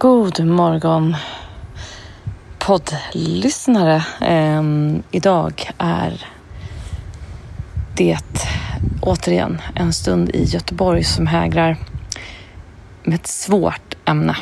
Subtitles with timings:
[0.00, 1.16] God morgon
[2.58, 4.04] poddlyssnare.
[4.20, 6.26] Ehm, idag är
[7.96, 8.18] det
[9.00, 11.76] återigen en stund i Göteborg som hägrar
[13.02, 14.36] med ett svårt ämne.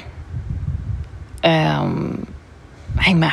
[1.43, 2.27] Ehm,
[2.99, 3.33] häng med!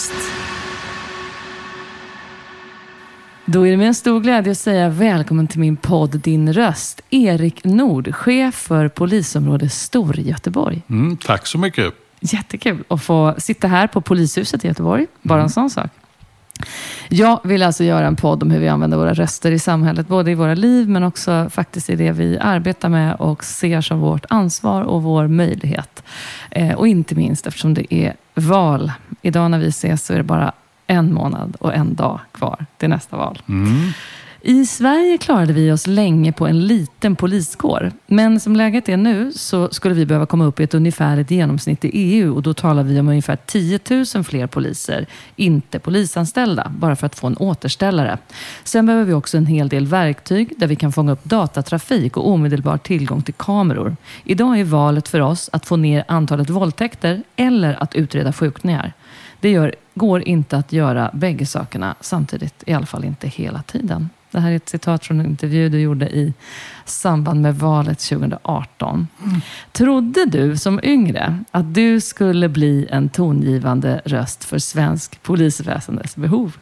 [3.51, 7.01] Då är det med en stor glädje att säga välkommen till min podd Din röst.
[7.09, 10.81] Erik Nord, chef för polisområde Storgöteborg.
[10.89, 11.93] Mm, tack så mycket.
[12.19, 15.07] Jättekul att få sitta här på polishuset i Göteborg.
[15.21, 15.91] Bara en sån sak.
[17.09, 20.31] Jag vill alltså göra en podd om hur vi använder våra röster i samhället, både
[20.31, 24.25] i våra liv men också faktiskt i det vi arbetar med och ser som vårt
[24.29, 26.03] ansvar och vår möjlighet.
[26.51, 28.91] Eh, och inte minst eftersom det är val.
[29.21, 30.51] Idag när vi ses så är det bara
[30.91, 33.41] en månad och en dag kvar till nästa val.
[34.43, 37.91] I Sverige klarade vi oss länge på en liten poliskår.
[38.07, 41.85] Men som läget är nu så skulle vi behöva komma upp i ett ungefärligt genomsnitt
[41.85, 43.79] i EU och då talar vi om ungefär 10
[44.15, 48.17] 000 fler poliser, inte polisanställda, bara för att få en återställare.
[48.63, 52.29] Sen behöver vi också en hel del verktyg där vi kan fånga upp datatrafik och
[52.29, 53.95] omedelbar tillgång till kameror.
[54.23, 58.93] Idag är valet för oss att få ner antalet våldtäkter eller att utreda skjutningar.
[59.41, 64.09] Det gör, går inte att göra bägge sakerna samtidigt, i alla fall inte hela tiden.
[64.31, 66.33] Det här är ett citat från en intervju du gjorde i
[66.85, 69.07] samband med valet 2018.
[69.71, 76.57] Trodde du som yngre att du skulle bli en tongivande röst för svensk polisväsendes behov?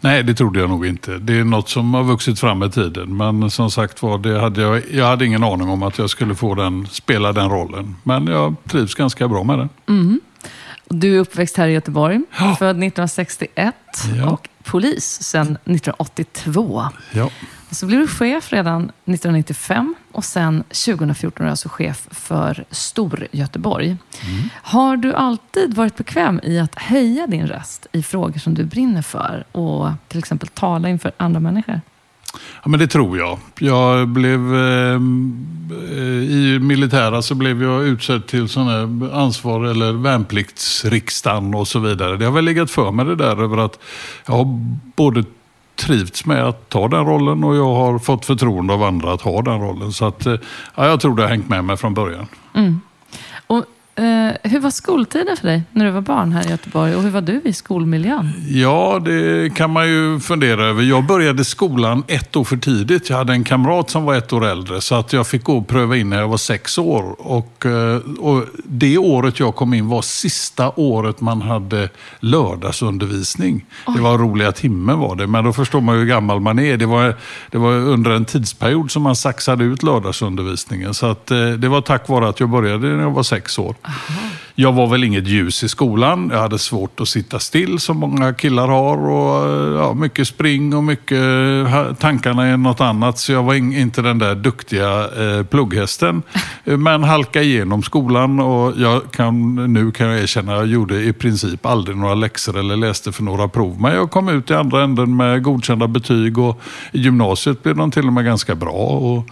[0.00, 1.18] Nej, det trodde jag nog inte.
[1.18, 3.16] Det är något som har vuxit fram med tiden.
[3.16, 6.34] Men som sagt var, det hade jag, jag hade ingen aning om att jag skulle
[6.34, 7.96] få den, spela den rollen.
[8.02, 9.68] Men jag trivs ganska bra med den.
[10.88, 12.56] Du är uppväxt här i Göteborg, Ja.
[12.58, 13.74] född 1961
[14.18, 14.30] Ja.
[14.30, 16.84] och polis sedan 1982.
[17.12, 17.30] Ja.
[17.70, 23.96] Så blev du chef redan 1995 och sen 2014 är du alltså chef för Storgöteborg.
[24.52, 29.02] Har du alltid varit bekväm i att höja din röst i frågor som du brinner
[29.02, 31.80] för och till exempel tala inför andra människor?
[32.62, 33.38] Ja, men det tror jag.
[33.58, 35.00] Jag blev, eh,
[36.22, 42.16] I militära så blev jag utsedd till sån här ansvar eller värnpliktsriksdagen och så vidare.
[42.16, 43.78] Det har väl legat för mig det där över att
[44.26, 44.60] jag har
[44.96, 45.24] både
[45.76, 49.42] trivts med att ta den rollen och jag har fått förtroende av andra att ha
[49.42, 49.92] den rollen.
[49.92, 50.34] Så att, eh,
[50.74, 52.26] ja, jag tror det har hängt med mig från början.
[52.54, 52.80] Mm.
[53.46, 53.64] Och,
[53.98, 57.10] Eh, hur var skoltiden för dig när du var barn här i Göteborg och hur
[57.10, 58.32] var du i skolmiljön?
[58.48, 60.82] Ja, det kan man ju fundera över.
[60.82, 63.10] Jag började skolan ett år för tidigt.
[63.10, 65.68] Jag hade en kamrat som var ett år äldre så att jag fick gå och
[65.68, 67.16] pröva in när jag var sex år.
[67.18, 71.88] Och, eh, och det året jag kom in var sista året man hade
[72.20, 73.64] lördagsundervisning.
[73.96, 76.76] Det var roliga timmen var det, men då förstår man ju hur gammal man är.
[76.76, 77.14] Det var,
[77.50, 80.94] det var under en tidsperiod som man saxade ut lördagsundervisningen.
[80.94, 83.74] Så att, eh, det var tack vare att jag började när jag var sex år.
[84.58, 86.30] Jag var väl inget ljus i skolan.
[86.32, 89.08] Jag hade svårt att sitta still som många killar har.
[89.08, 89.48] Och,
[89.78, 91.20] ja, mycket spring och mycket
[91.98, 93.18] tankarna är något annat.
[93.18, 96.22] Så jag var in, inte den där duktiga eh, plugghästen.
[96.64, 101.12] Men halka igenom skolan och jag kan, nu kan jag erkänna att jag gjorde i
[101.12, 103.80] princip aldrig några läxor eller läste för några prov.
[103.80, 106.60] Men jag kom ut i andra änden med godkända betyg och
[106.92, 108.72] i gymnasiet blev de till och med ganska bra.
[108.72, 109.28] Och,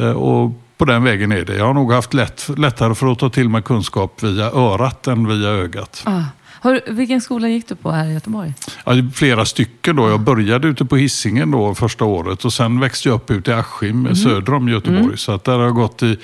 [0.00, 1.56] eh, och på den vägen är det.
[1.56, 5.28] Jag har nog haft lätt, lättare för att ta till mig kunskap via örat än
[5.28, 6.02] via ögat.
[6.06, 6.22] Ah.
[6.62, 8.54] Du- vilken skola gick du på här i Göteborg?
[8.86, 10.08] Ja, flera stycken då.
[10.08, 13.54] Jag började ute på Hisingen då första året och sen växte jag upp ute i
[13.54, 15.18] Askim söder om Göteborg.
[15.18, 16.16] Så att där har jag gått i,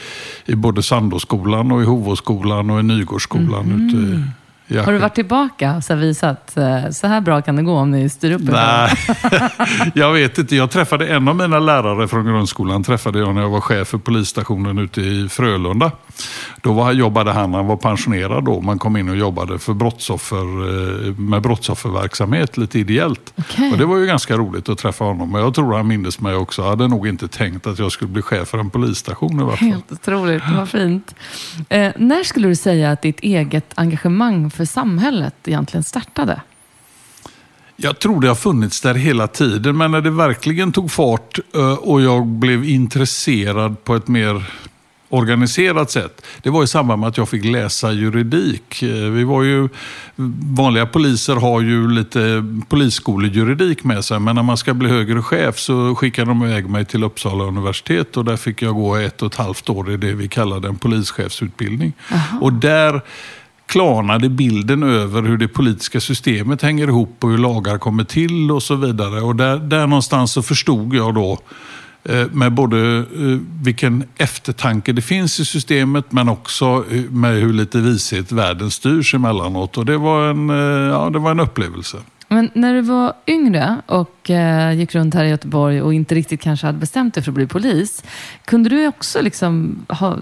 [0.46, 4.22] i både Sandåskolan och i Hovåskolan och i Nygårdsskolan ute
[4.68, 7.90] Jag Har du varit tillbaka och visat, eh, så här bra kan det gå om
[7.90, 8.40] ni styr upp?
[8.42, 8.90] Nej,
[9.94, 10.56] jag vet inte.
[10.56, 13.98] Jag träffade en av mina lärare från grundskolan träffade jag när jag var chef för
[13.98, 15.90] polisstationen ute i Frölunda.
[16.66, 20.36] Då var, jobbade han, han var pensionerad då, man kom in och jobbade för brottsoffer,
[20.36, 23.32] eh, med brottsofferverksamhet lite ideellt.
[23.36, 23.72] Okej.
[23.72, 25.34] Och det var ju ganska roligt att träffa honom.
[25.34, 26.62] Jag tror han mindes mig också.
[26.62, 29.58] Jag hade nog inte tänkt att jag skulle bli chef för en polisstation i vart
[29.58, 29.68] fall.
[29.68, 31.14] Helt otroligt, vad fint.
[31.68, 36.40] Eh, när skulle du säga att ditt eget engagemang för samhället egentligen startade?
[37.76, 41.72] Jag tror det har funnits där hela tiden, men när det verkligen tog fart eh,
[41.72, 44.46] och jag blev intresserad på ett mer
[45.08, 46.26] organiserat sätt.
[46.42, 48.82] Det var i samband med att jag fick läsa juridik.
[48.82, 49.68] Eh, Vi var ju,
[50.56, 55.58] vanliga poliser har ju lite polisskolejuridik med sig, men när man ska bli högre chef
[55.58, 59.32] så skickade de iväg mig till Uppsala universitet och där fick jag gå ett och
[59.32, 61.92] ett halvt år i det vi kallade en polischefsutbildning.
[62.40, 63.00] Och där
[63.66, 68.62] klarnade bilden över hur det politiska systemet hänger ihop och hur lagar kommer till och
[68.62, 69.20] så vidare.
[69.20, 71.38] Och där, där någonstans så förstod jag då
[72.08, 77.52] Eh, med både eh, vilken eftertanke det finns i systemet men också eh, med hur
[77.52, 79.78] lite vishet världen styrs emellanåt.
[79.78, 80.48] Och det var en,
[80.88, 81.96] ja, det var en upplevelse.
[82.28, 86.40] Men när du var yngre och eh, gick runt här i Göteborg och inte riktigt
[86.40, 88.04] kanske hade bestämt dig för att bli polis,
[88.44, 90.18] kunde du också liksom ha,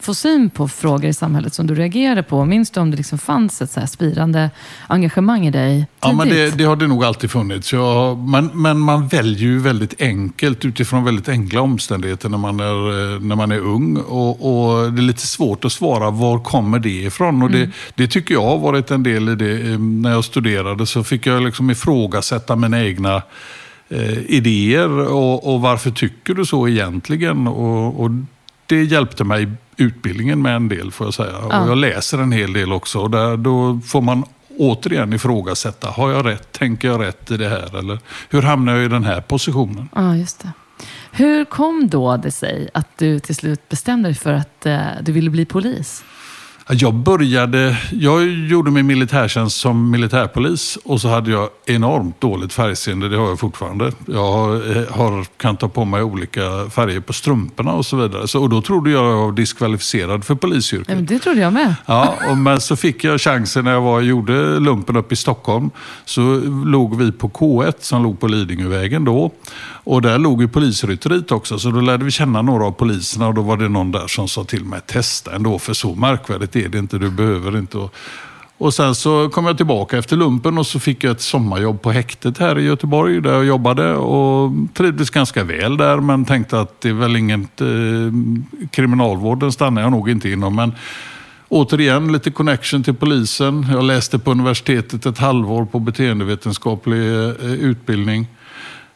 [0.00, 2.44] få syn på frågor i samhället som du reagerade på?
[2.44, 4.50] Minns du om det liksom fanns ett så här spirande
[4.86, 6.58] engagemang i dig Ja, men det, tidigt?
[6.58, 7.72] det har det nog alltid funnits.
[7.72, 13.14] Jag, men, men man väljer ju väldigt enkelt utifrån väldigt enkla omständigheter när man är,
[13.14, 13.96] eh, när man är ung.
[13.96, 17.42] Och, och Det är lite svårt att svara var kommer det ifrån.
[17.42, 19.72] Och det, det tycker jag har varit en del i det.
[19.72, 23.22] Eh, När jag studerade så fick jag liksom ifrågasätta mina egna
[23.88, 24.88] eh, idéer.
[24.90, 27.46] Och, och varför tycker du så egentligen?
[27.46, 28.10] Och, och
[28.66, 29.42] det hjälpte mig
[29.76, 31.32] i utbildningen med en del får jag säga.
[31.50, 31.60] Ja.
[31.60, 32.98] Och jag läser en hel del också.
[32.98, 34.24] Och där, då får man
[34.58, 35.88] återigen ifrågasätta.
[35.88, 36.52] Har jag rätt?
[36.52, 37.78] Tänker jag rätt i det här?
[37.78, 37.98] Eller
[38.28, 39.88] hur hamnar jag i den här positionen?
[39.94, 40.52] Ja, just det.
[41.12, 45.12] Hur kom då det sig att du till slut bestämde dig för att eh, du
[45.12, 46.04] ville bli polis?
[46.70, 53.08] Jag började, jag gjorde min militärtjänst som militärpolis och så hade jag enormt dåligt färgseende,
[53.08, 53.92] det har jag fortfarande.
[54.06, 58.28] Jag har, eh, kan ta på mig olika färger på strumporna och så vidare.
[58.28, 60.88] Så, och då trodde jag jag var diskvalificerad för polisyrket.
[60.88, 61.74] Men det trodde jag med.
[61.86, 65.70] Ja, och men så fick jag chansen när jag var, gjorde lumpen upp i Stockholm.
[66.04, 69.32] Så låg vi på K1 som låg på Lidingövägen då.
[69.84, 73.34] Och där låg ju polisrytteriet också, så då lärde vi känna några av poliserna och
[73.34, 76.68] då var det någon där som sa till mig, testa ändå för så märkvärdigt är
[76.68, 77.88] det inte, du behöver inte.
[78.58, 81.90] Och, sen så kom jag tillbaka efter lumpen och så fick jag ett sommarjobb på
[81.90, 86.80] häktet här i Göteborg där jag jobbade och trivdes ganska väl där men tänkte att
[86.80, 87.66] det är väl inget, eh,
[88.70, 90.56] kriminalvården stannar jag nog inte inom.
[90.56, 90.72] Men
[91.48, 93.66] Återigen lite connection till polisen.
[93.72, 98.26] Jag läste på universitetet ett halvår på beteendevetenskaplig eh, utbildning.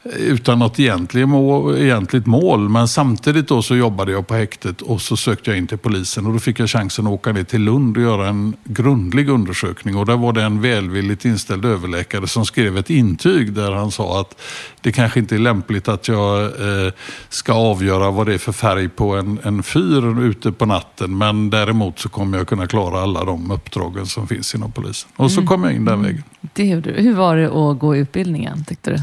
[0.05, 2.69] Utan något egentligt mål, egentligt mål.
[2.69, 6.27] Men samtidigt då så jobbade jag på häktet och så sökte jag in till polisen.
[6.27, 9.97] Och då fick jag chansen att åka ner till Lund och göra en grundlig undersökning.
[9.97, 14.21] Och där var det en välvilligt inställd överläkare som skrev ett intyg där han sa
[14.21, 14.41] att
[14.81, 16.93] det kanske inte är lämpligt att jag eh,
[17.29, 21.19] ska avgöra vad det är för färg på en, en fyr ute på natten.
[21.19, 25.11] Men däremot så kommer jag kunna klara alla de uppdragen som finns inom polisen.
[25.17, 26.23] Och så kom jag in den vägen.
[26.41, 27.03] Det gjorde du.
[27.03, 28.99] Hur var det att gå utbildningen, tyckte du?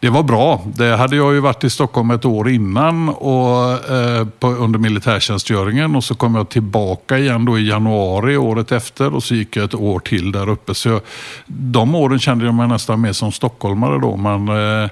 [0.00, 0.39] Det var bra.
[0.40, 4.78] Ja, Det hade jag ju varit i Stockholm ett år innan och, eh, på, under
[4.78, 5.96] militärtjänstgöringen.
[5.96, 9.64] Och så kom jag tillbaka igen då i januari året efter och så gick jag
[9.64, 10.74] ett år till där uppe.
[10.74, 11.00] Så jag,
[11.46, 14.16] de åren kände jag mig nästan mer som stockholmare då.
[14.16, 14.84] Men eh,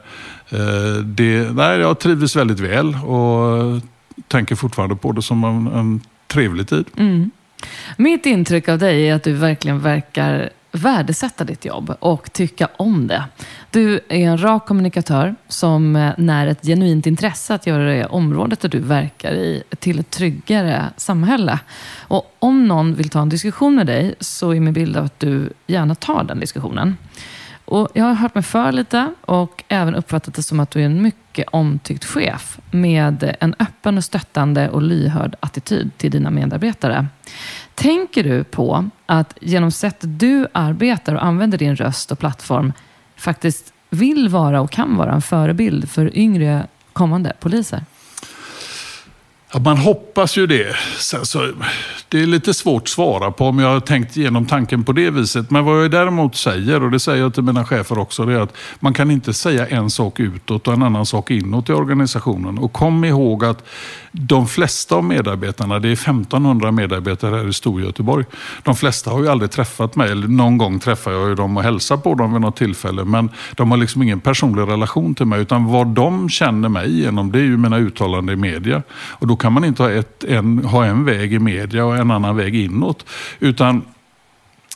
[0.50, 3.81] eh det, nej, jag trivdes väldigt väl och
[4.28, 6.85] tänker fortfarande på det som en, en trevlig tid.
[6.97, 7.31] Mm.
[7.97, 13.06] Mitt intryck av dig är att du verkligen verkar värdesätta ditt jobb och tycka om
[13.06, 13.25] det.
[13.70, 18.60] Du är en rak kommunikatör som eh, när ett genuint intresse att göra det området
[18.60, 21.58] där du verkar i till ett tryggare samhälle.
[21.98, 25.20] Och om någon vill ta en diskussion med dig så är min bild av att
[25.20, 26.96] du gärna tar den diskussionen.
[27.64, 30.87] Och jag har hört mig för lite och även uppfattat det som att du är
[30.87, 37.06] en mycket omtyckt chef med en öppen och stöttande och lyhörd attityd till dina medarbetare.
[37.78, 42.73] Tänker du på att genom sättet du arbetar och använder din röst och plattform
[43.16, 47.85] faktiskt vill vara och kan vara en förebild för yngre kommande poliser?
[49.52, 50.76] Ja, man hoppas ju det.
[50.99, 51.52] Sen så,
[52.08, 55.11] det är lite svårt att svara på om jag har tänkt igenom tanken på det
[55.11, 55.50] viset.
[55.50, 58.40] Men vad jag däremot säger, och det säger jag till mina chefer också, det är
[58.40, 62.58] att man kan inte säga en sak utåt och en annan sak inåt i organisationen.
[62.58, 63.64] Och kom ihåg att
[64.20, 68.25] de flesta av medarbetarna, det är 1500 medarbetare här i Storgöteborg.
[68.62, 71.96] De flesta har ju aldrig träffat mig, eller någon gång träffar jag dem och hälsar
[71.96, 73.04] på dem vid något tillfälle.
[73.04, 77.32] Men de har liksom ingen personlig relation till mig, utan vad de känner mig genom,
[77.32, 78.82] det är ju mina uttalanden i media.
[78.92, 82.10] Och då kan man inte ha, ett, en, ha en väg i media och en
[82.10, 83.04] annan väg inåt.
[83.38, 83.82] Utan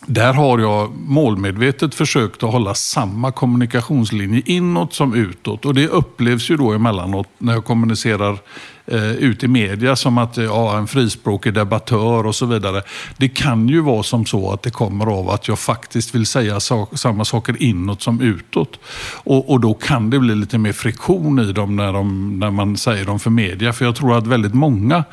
[0.06, 5.64] där har jag målmedvetet försökt att hålla samma kommunikationslinje inåt som utåt.
[5.64, 8.38] Och det upplevs ju då emellanåt när jag kommunicerar
[8.86, 12.82] eh, ut i media som att ja, en frispråkig debattör och så vidare.
[13.16, 16.60] Det kan ju vara som så att det kommer av att jag faktiskt vill säga
[16.60, 18.78] so samma saker inåt som utåt.
[19.24, 22.76] Och, och då kan det bli lite mer friktion i dem när, de när man
[22.76, 23.72] säger dem för media.
[23.72, 25.04] För jag tror att väldigt många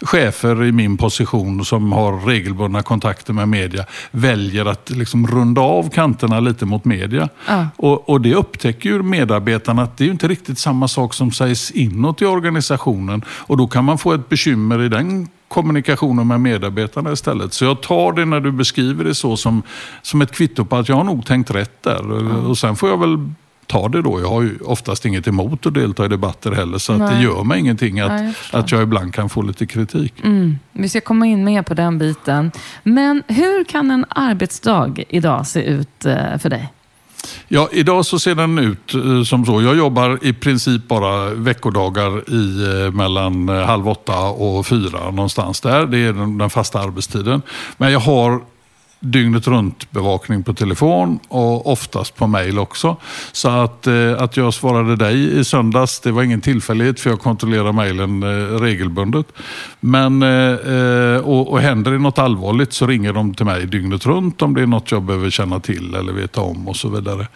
[0.00, 5.90] chefer i min position som har regelbundna kontakter med media väljer att liksom runda av
[5.90, 7.28] kanterna lite mot media.
[7.46, 7.66] Ja.
[7.76, 11.70] Och, och det upptäcker ju medarbetarna att det är inte riktigt samma sak som sägs
[11.70, 13.46] inåt i organisationen kommunen.
[13.48, 17.52] Och då kan man få ett bekymmer i den kommunikationen med medarbetarna istället.
[17.52, 19.62] Så jag tar det när du beskriver det så som,
[20.02, 22.00] som ett kvitto på att jag har nog tänkt rätt där.
[22.00, 22.46] Mm.
[22.46, 23.18] Och sen får jag väl
[23.66, 24.20] ta det då.
[24.20, 27.44] Jag har ju oftast inget emot att delta i debatter heller, så att det gör
[27.44, 30.14] mig ingenting att, Nej, jag att jag ibland kan få lite kritik.
[30.24, 30.58] Mm.
[30.72, 32.50] Vi ska komma in mer på den biten.
[32.82, 36.72] Men hur kan en arbetsdag idag se ut eh, för dig?
[37.48, 39.62] Ja, idag så ser den ut eh, som så.
[39.62, 45.60] Jag jobbar i princip bara veckodagar i eh, mellan eh, halv åtta och fyra någonstans
[45.60, 45.86] där.
[45.86, 47.42] Det är den fasta arbetstiden.
[47.76, 48.40] Men jag har
[49.00, 52.96] dygnet runt bevakning på telefon och oftast på mail också.
[53.32, 57.20] Så att, eh, att jag svarade dig i söndags, det var ingen tillfällighet för jag
[57.20, 59.26] kontrollerar mejlen eh, regelbundet.
[59.80, 64.42] Men, eh, och, och händer det något allvarligt så ringer de till mig dygnet runt
[64.42, 67.26] om det är något jag behöver känna till eller veta om och så vidare.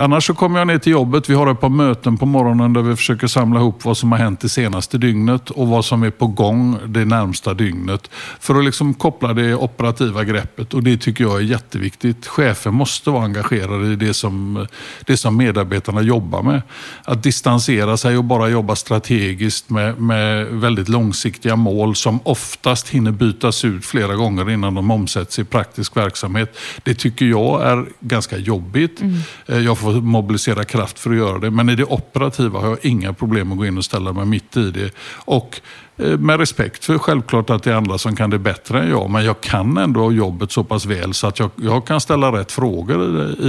[0.00, 1.30] Annars så kommer jag ner till jobbet.
[1.30, 4.18] Vi har ett par möten på morgonen där vi försöker samla ihop vad som har
[4.18, 8.10] hänt det senaste dygnet och vad som är på gång det närmsta dygnet.
[8.40, 12.26] För att liksom koppla det operativa greppet och det tycker jag är jätteviktigt.
[12.26, 14.66] Chefer måste vara engagerade i det som,
[15.06, 16.62] det som medarbetarna jobbar med.
[17.04, 23.10] Att distansera sig och bara jobba strategiskt med, med väldigt långsiktiga mål som oftast hinner
[23.10, 26.58] bytas ut flera gånger innan de omsätts i praktisk verksamhet.
[26.82, 29.00] Det tycker jag är ganska jobbigt.
[29.00, 29.18] Mm.
[29.46, 31.50] Eh, jag får mobilisera kraft för att göra det.
[31.50, 34.56] Men i det operativa har jag inga problem att gå in och ställa mig mitt
[34.56, 34.90] i det.
[35.14, 35.60] Och
[35.96, 39.10] med respekt för självklart att det är andra som kan det bättre än jag.
[39.10, 42.52] Men jag kan ändå jobbet så pass väl så att jag, jag kan ställa rätt
[42.52, 43.48] frågor i,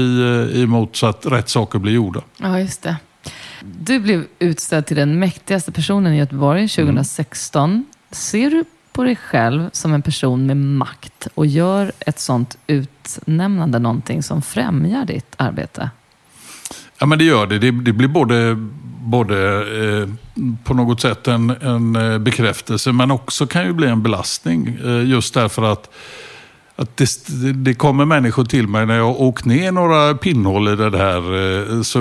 [0.54, 2.22] i, emot så att rätt saker blir gjorda.
[2.38, 2.96] Ja, just det.
[3.62, 7.70] Du blev utsedd till den mäktigaste personen i Göteborg 2016.
[7.70, 7.86] Mm.
[8.12, 13.80] Ser du på dig själv som en person med makt och gör ett sånt utnämnande
[13.80, 15.90] någonting som främjar ditt arbete?
[17.00, 17.60] Ja, men det gör det.
[17.60, 18.56] Det, det blir både,
[19.00, 20.10] både eh,
[20.64, 24.78] på något sätt en, en eh, bekräftelse, men också kan ju bli en belastning.
[24.86, 25.90] Eh, just därför att
[26.78, 27.08] att det,
[27.54, 31.18] det, kommer människor till mig när jag har åkt ner några pinnhål i det här.
[31.18, 32.00] Eh, så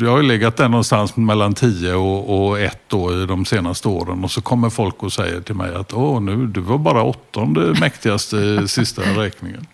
[0.00, 3.88] jag har ju legat där någonstans mellan 10 och, och 1 då i de senaste
[3.88, 4.24] åren.
[4.24, 7.80] Och så kommer folk och säger till mig att Åh, nu, du var bara åttonde
[7.80, 9.66] mäktigaste i sista räkningen.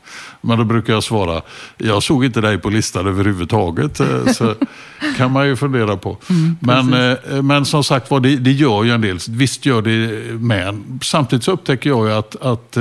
[0.47, 1.43] Men då brukar jag svara,
[1.77, 4.01] jag såg inte dig på listan överhuvudtaget.
[4.01, 4.55] Eh, så
[5.17, 6.19] kan man ju fundera på.
[6.31, 9.19] Mm, men, eh, men som sagt var, det, det, gör ju en del.
[9.29, 11.01] Visst gör det med.
[11.03, 12.77] Samtidigt så upptäcker jag ju att, att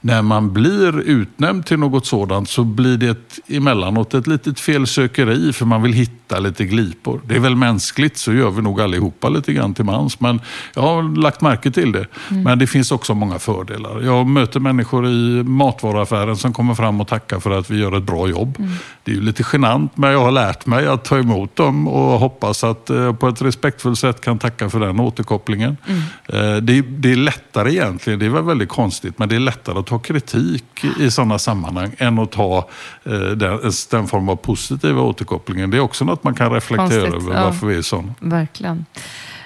[0.00, 5.52] när man blir utnämnd till något sådant så blir det ett, emellanåt ett litet felsökeri
[5.52, 7.20] för man vill hitta lite glipor.
[7.24, 10.20] Det är väl mänskligt, så gör vi nog allihopa lite grann till mans.
[10.20, 10.40] Men
[10.74, 12.06] jag har lagt märke till det.
[12.30, 12.42] Mm.
[12.42, 14.00] Men det finns också många fördelar.
[14.00, 18.02] Jag möter människor i matvaruaffären som kommer fram och tackar för att vi gör ett
[18.02, 18.56] bra jobb.
[18.58, 18.70] Mm.
[19.04, 22.20] Det är ju lite genant, men jag har lärt mig att ta emot dem och
[22.20, 25.76] hoppas att jag eh, på ett respektfullt sätt kan tacka för den återkopplingen.
[25.86, 26.00] Mm.
[26.26, 29.78] Eh, det, det är lättare egentligen, det är väl väldigt konstigt, men det är lättare
[29.78, 32.68] att ta kritik i sådana sammanhang än att ta
[33.04, 33.60] eh, den,
[33.90, 35.70] den form av positiva återkopplingen.
[35.70, 38.14] Det är också något man kan reflektera Konstigt, över varför vi är sådana.
[38.20, 38.84] Verkligen.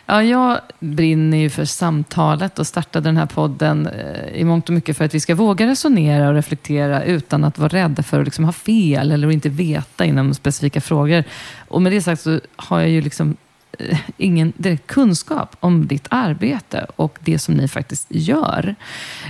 [0.07, 4.75] Ja, jag brinner ju för samtalet och startade den här podden eh, i mångt och
[4.75, 8.25] mycket för att vi ska våga resonera och reflektera utan att vara rädda för att
[8.25, 11.25] liksom ha fel eller att inte veta inom specifika frågor.
[11.69, 13.37] Och med det sagt så har jag ju liksom
[13.79, 18.75] eh, ingen direkt kunskap om ditt arbete och det som ni faktiskt gör.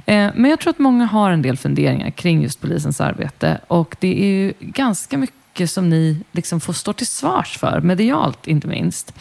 [0.07, 3.97] Eh, men jag tror att många har en del funderingar kring just polisens arbete och
[4.00, 8.69] det är ju ganska mycket som ni liksom får stå till svars för, medialt inte
[8.69, 9.14] minst.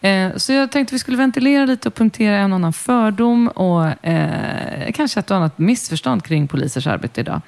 [0.00, 4.92] Eh, så jag tänkte vi skulle ventilera lite och punktera en annan fördom och eh,
[4.92, 7.40] kanske ett och annat missförstånd kring polisers arbete idag.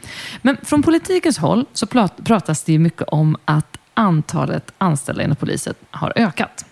[0.42, 1.86] Men från politikens håll så
[2.24, 6.64] pratas det ju mycket om att antalet anställda inom polisen har ökat.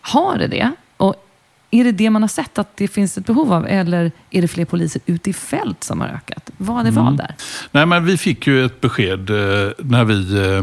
[0.00, 0.70] Har det det?
[0.96, 1.28] Och
[1.70, 4.48] är det det man har sett att det finns ett behov av eller är det
[4.48, 6.50] fler poliser ute i fält som har ökat?
[6.56, 7.16] Vad är vad mm.
[7.16, 7.34] där?
[7.70, 10.62] Nej, men vi fick ju ett besked eh, när vi eh,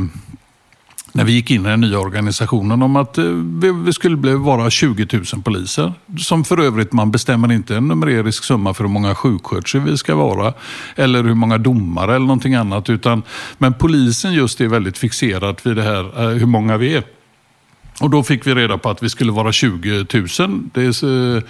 [1.12, 3.24] när vi gick in i den nya organisationen om att eh,
[3.86, 5.94] vi skulle vara 20 000 poliser.
[6.18, 10.16] Som för övrigt, man bestämmer inte en numerisk summa för hur många sjuksköterskor vi ska
[10.16, 10.54] vara.
[10.96, 12.90] Eller hur många domare eller någonting annat.
[12.90, 13.24] Utan,
[13.58, 17.04] men polisen just är väldigt fixerad vid det här eh, hur många vi är.
[18.00, 20.06] Och då fick vi reda på att vi skulle vara 20
[20.40, 20.70] 000.
[20.74, 21.44] Det är, eh,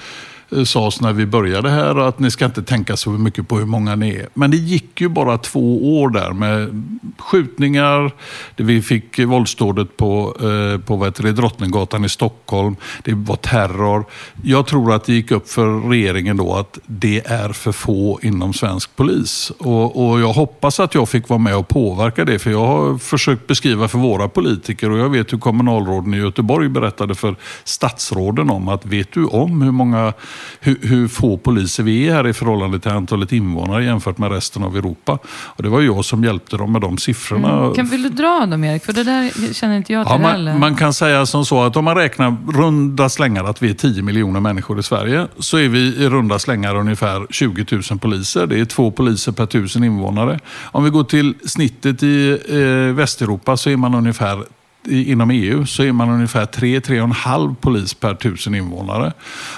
[0.66, 3.96] sades när vi började här att ni ska inte tänka så mycket på hur många
[3.96, 4.28] ni är.
[4.34, 6.84] Men det gick ju bara två år där med
[7.18, 8.12] skjutningar,
[8.56, 14.06] det vi fick våldsdådet på, eh, på vad det, Drottninggatan i Stockholm, det var terror.
[14.44, 18.54] Jag tror att det gick upp för regeringen då att det är för få inom
[18.54, 19.52] svensk polis.
[19.58, 22.98] Och, och jag hoppas att jag fick vara med och påverka det, för jag har
[22.98, 28.50] försökt beskriva för våra politiker och jag vet hur kommunalråden i Göteborg berättade för statsråden
[28.50, 30.14] om att vet du om hur många
[30.60, 34.64] hur, hur, få poliser vi är här i förhållande till antalet invånare jämfört med resten
[34.64, 35.20] av Europa.
[35.28, 37.60] Och det var jag som hjälpte dem med de siffrorna.
[37.60, 37.74] Mm.
[37.74, 38.86] Kan, vill du dra dem Erik?
[38.86, 40.58] För det där känner inte jag till ja, man, heller.
[40.58, 44.02] Man kan säga som så att om man räknar runda slängar att vi är 10
[44.02, 48.48] miljoner människor i Sverige så är vi i runda slängar ungefär 20 000 poliser.
[48.48, 50.40] Det är två poliser per tusen invånare.
[50.64, 54.44] Om vi går till snittet i eh, Västeuropa så är man ungefär
[54.88, 59.14] inom EU så är man ungefär 3-3,5 polis per tusen invånare.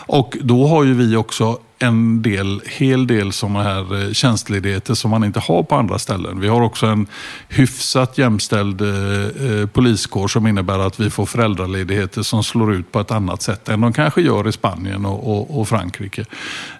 [0.05, 5.11] Och då har ju vi också en del, hel del sådana här eh, tjänstledigheter som
[5.11, 6.39] man inte har på andra ställen.
[6.39, 7.07] Vi har också en
[7.49, 12.99] hyfsat jämställd eh, eh, poliskår som innebär att vi får föräldraledigheter som slår ut på
[12.99, 16.25] ett annat sätt än de kanske gör i Spanien och, och, och Frankrike.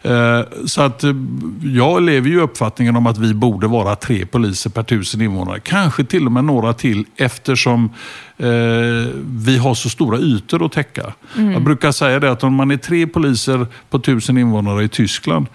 [0.02, 1.12] Eh, så att eh,
[1.64, 5.60] jag lever ju uppfattningen om att vi borde vara tre poliser per tusen invånare.
[5.60, 7.90] Kanske till och med några till eftersom
[9.24, 11.14] vi har så stora ytor att täcka.
[11.38, 11.52] Mm.
[11.52, 15.48] Jag brukar säga det att om man är tre poliser på tusen invånare Tyskland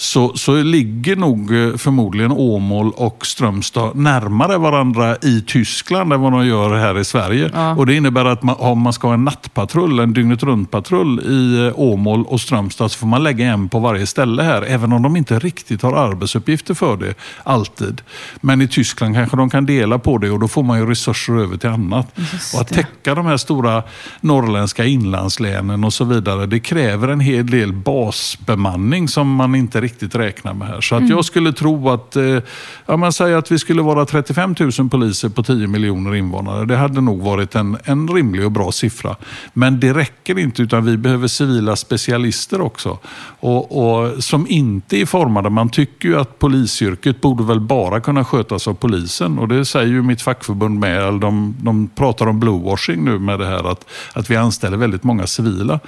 [0.00, 6.32] så, så ligger nog eh, förmodligen Åmål och Strömstad närmare varandra i Tyskland än vad
[6.32, 7.50] de gör här i Sverige.
[7.54, 7.74] Ja.
[7.74, 11.66] Och Det innebär att man, om man ska ha en nattpatrull, en dygnet runt-patrull i
[11.66, 14.62] eh, Åmål och Strömstad så får man lägga en på varje ställe här.
[14.62, 18.00] Även om de inte riktigt har arbetsuppgifter för det alltid.
[18.40, 21.32] Men i Tyskland kanske de kan dela på det och då får man ju resurser
[21.32, 22.18] över till annat.
[22.54, 23.82] och Att täcka de här stora
[24.20, 29.87] norrländska inlandslänen och så vidare, det kräver en hel del basbemanning som man inte riktigt
[30.14, 30.80] räkna med här.
[30.80, 31.10] Så att mm.
[31.10, 32.38] jag skulle tro att, eh,
[32.86, 36.64] ja, man säger att vi skulle vara 35 000 poliser på 10 miljoner invånare.
[36.64, 39.16] Det hade nog varit en, en rimlig och bra siffra.
[39.52, 42.98] Men det räcker inte utan vi behöver civila specialister också.
[43.40, 45.50] Och, och som inte är formade.
[45.50, 49.38] Man tycker ju att polisyrket borde väl bara kunna skötas av polisen.
[49.38, 51.14] Och det säger ju mitt fackförbund med.
[51.20, 55.26] De, de pratar om bluewashing nu med det här att, att vi anställer väldigt många
[55.26, 55.80] civila.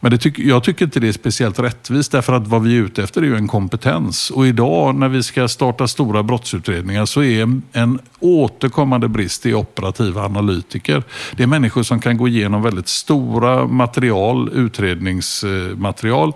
[0.00, 2.82] Men det tyck, jag tycker inte det är speciellt rättvist därför att vad vi är
[2.82, 4.30] ute efter är ju en kompetens.
[4.30, 10.24] Och idag när vi ska starta stora brottsutredningar så är en återkommande brist i operativa
[10.24, 11.02] analytiker.
[11.36, 16.32] Det är människor som kan gå igenom väldigt stora material, utredningsmaterial,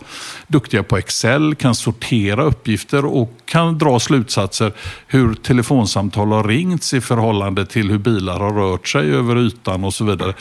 [0.46, 4.72] duktiga på Excel, kan sortera uppgifter och kan dra slutsatser
[5.06, 9.94] hur telefonsamtal har ringts i förhållande till hur bilar har rört sig över ytan och
[9.94, 10.34] så vidare.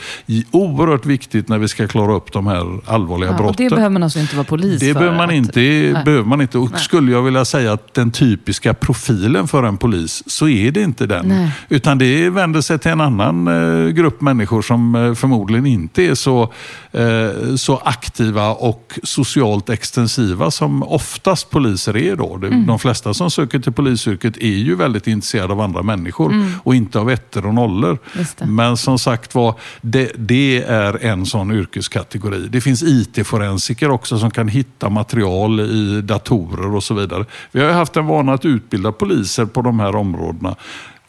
[0.50, 3.68] Oerhört viktigt när vi ska klara upp de här allvarliga ja, brotten.
[3.68, 4.94] Det behöver man alltså inte vara polis det för?
[4.94, 6.58] Behöver man inte, det behöver man inte.
[6.60, 10.82] Och skulle jag vilja säga att den typiska profilen för en polis, så är det
[10.82, 11.28] inte den.
[11.28, 11.50] Nej.
[11.68, 16.14] Utan det vänder sig till en annan eh, grupp människor som eh, förmodligen inte är
[16.14, 16.52] så,
[16.92, 22.16] eh, så aktiva och socialt extensiva som oftast poliser är.
[22.16, 22.34] Då.
[22.34, 22.66] Mm.
[22.66, 26.52] De flesta som söker till polisyrket är ju väldigt intresserade av andra människor mm.
[26.62, 27.98] och inte av ettor och nollor.
[28.44, 32.48] Men som sagt var, det, det, är en sån yrkeskategori.
[32.48, 37.24] Det finns IT-forensiker också som kan hitta material i datorer och så vidare.
[37.52, 40.56] Vi har haft en vana att utbilda poliser på de här områdena.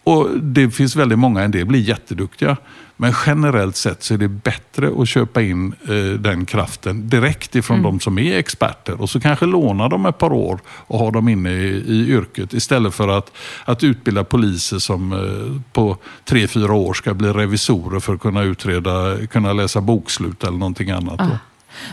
[0.03, 2.57] Och Det finns väldigt många, en del blir jätteduktiga.
[3.01, 7.77] Men generellt sett så är det bättre att köpa in eh, den kraften direkt ifrån
[7.79, 7.91] mm.
[7.91, 11.29] de som är experter och så kanske låna dem ett par år och ha dem
[11.29, 13.31] inne i, i yrket istället för att,
[13.65, 18.43] att utbilda poliser som eh, på tre, fyra år ska bli revisorer för att kunna
[18.43, 21.21] utreda, kunna läsa bokslut eller någonting annat.
[21.21, 21.37] Ah.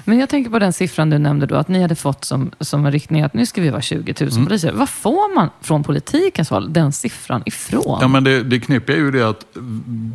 [0.05, 2.87] Men jag tänker på den siffran du nämnde då, att ni hade fått som, som
[2.87, 4.47] en riktning att nu ska vi vara 20 000 mm.
[4.47, 4.73] poliser.
[4.73, 7.99] Vad får man från politikens håll den siffran ifrån?
[8.01, 9.47] Ja, men det, det knepiga är ju det att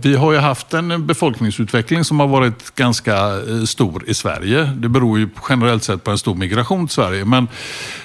[0.02, 4.63] vi har ju haft en befolkningsutveckling som har varit ganska eh, stor i Sverige.
[4.63, 7.26] Det beror ju generellt sett på en stor migration till Sverige.
[7.26, 7.47] Men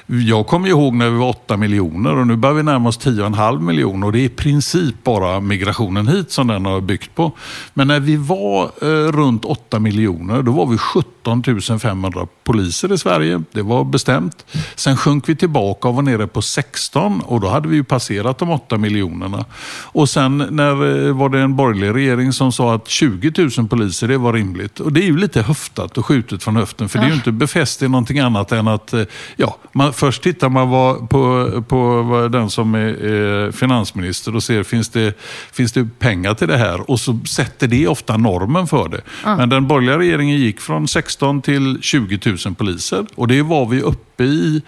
[0.07, 3.61] jag kommer ihåg när vi var 8 miljoner och nu börjar vi närma oss 10,5
[3.61, 7.33] miljoner och det är i princip bara migrationen hit som den har byggt på.
[7.75, 11.43] Men när vi var eh, runt 8 miljoner, då var vi 17
[11.81, 13.43] 500 poliser i Sverige.
[13.53, 14.47] Det var bestämt.
[14.75, 18.39] Sen sjönk vi tillbaka och var nere på 16 och då hade vi ju passerat
[18.39, 19.45] de 8 miljonerna.
[19.83, 24.09] Och sen när eh, var det en borgerlig regering som sa att 20 000 poliser,
[24.09, 24.81] det var rimligt.
[24.81, 27.33] Och det är ju lite höftat och skjutet från höften, för det är ju inte
[27.33, 29.03] befäst i någonting annat än att, eh,
[29.37, 35.19] ja, man, först tittar man på, på den som är finansminister och ser, finns det,
[35.53, 36.91] finns det pengar till det här?
[36.91, 39.01] Och så sätter det ofta normen för det.
[39.25, 43.07] Men den borgerliga regeringen gick från 16 till 20 000 poliser.
[43.15, 44.63] Och det var vi uppe i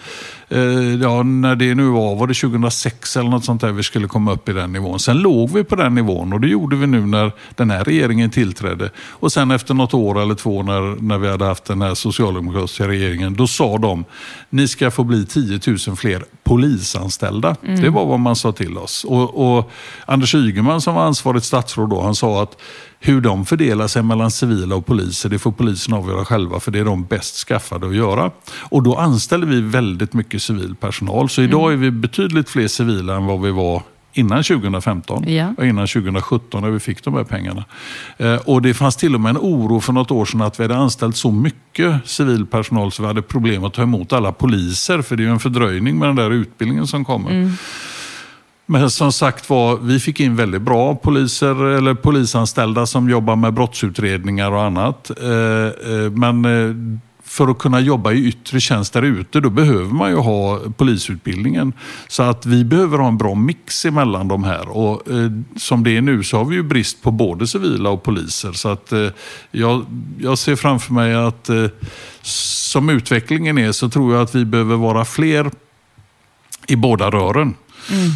[1.00, 4.32] ja, när det nu var, var det 2006 eller något sånt där vi skulle komma
[4.32, 4.98] upp i den nivån.
[4.98, 8.30] Sen låg vi på den nivån och det gjorde vi nu när den här regeringen
[8.30, 8.90] tillträdde.
[8.98, 12.88] Och sen efter något år eller två när, när vi hade haft den här socialdemokratiska
[12.88, 14.04] regeringen, då sa de,
[14.50, 17.56] ni ska få bli 10 000 fler polisanställda.
[17.62, 17.80] Mm.
[17.80, 19.04] Det var vad man sa till oss.
[19.04, 19.70] Och, och
[20.06, 22.56] Anders Ygeman som var ansvarigt statsråd då, han sa att
[23.02, 26.78] hur de fördelar sig mellan civila och poliser, det får polisen avgöra själva för det
[26.78, 28.30] är de bäst skaffade att göra.
[28.52, 31.28] Och då anställer vi väldigt mycket civil personal.
[31.28, 31.72] Så idag mm.
[31.72, 35.54] är vi betydligt fler civila än vad vi var innan 2015 ja.
[35.58, 37.64] och innan 2017 när vi fick de här pengarna.
[38.18, 40.64] Eh, och Det fanns till och med en oro för något år sedan att vi
[40.64, 45.02] hade anställt så mycket civil personal så vi hade problem att ta emot alla poliser.
[45.02, 47.30] För det är ju en fördröjning med den där utbildningen som kommer.
[47.30, 47.52] Mm.
[48.66, 53.54] Men som sagt var, vi fick in väldigt bra poliser eller polisanställda som jobbar med
[53.54, 55.10] brottsutredningar och annat.
[55.22, 57.00] Eh, eh, men eh,
[57.30, 61.72] för att kunna jobba i yttre tjänst där ute, då behöver man ju ha polisutbildningen.
[62.08, 64.68] Så att vi behöver ha en bra mix emellan de här.
[64.68, 68.02] Och eh, som det är nu så har vi ju brist på både civila och
[68.02, 68.52] poliser.
[68.52, 69.06] Så att eh,
[69.50, 69.86] jag,
[70.18, 71.66] jag ser framför mig att eh,
[72.22, 75.50] som utvecklingen är så tror jag att vi behöver vara fler
[76.66, 77.54] i båda rören.
[77.90, 78.10] Mm.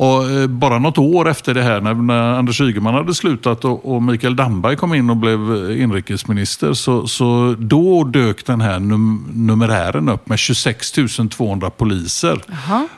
[0.00, 4.36] Och eh, bara något år efter det här, när, Anders Ygeman hade slutat och, Mikael
[4.36, 10.08] Damberg kom in och blev eh, inrikesminister, så, så då dök den här num numerären
[10.08, 10.92] upp med 26
[11.30, 12.40] 200 poliser.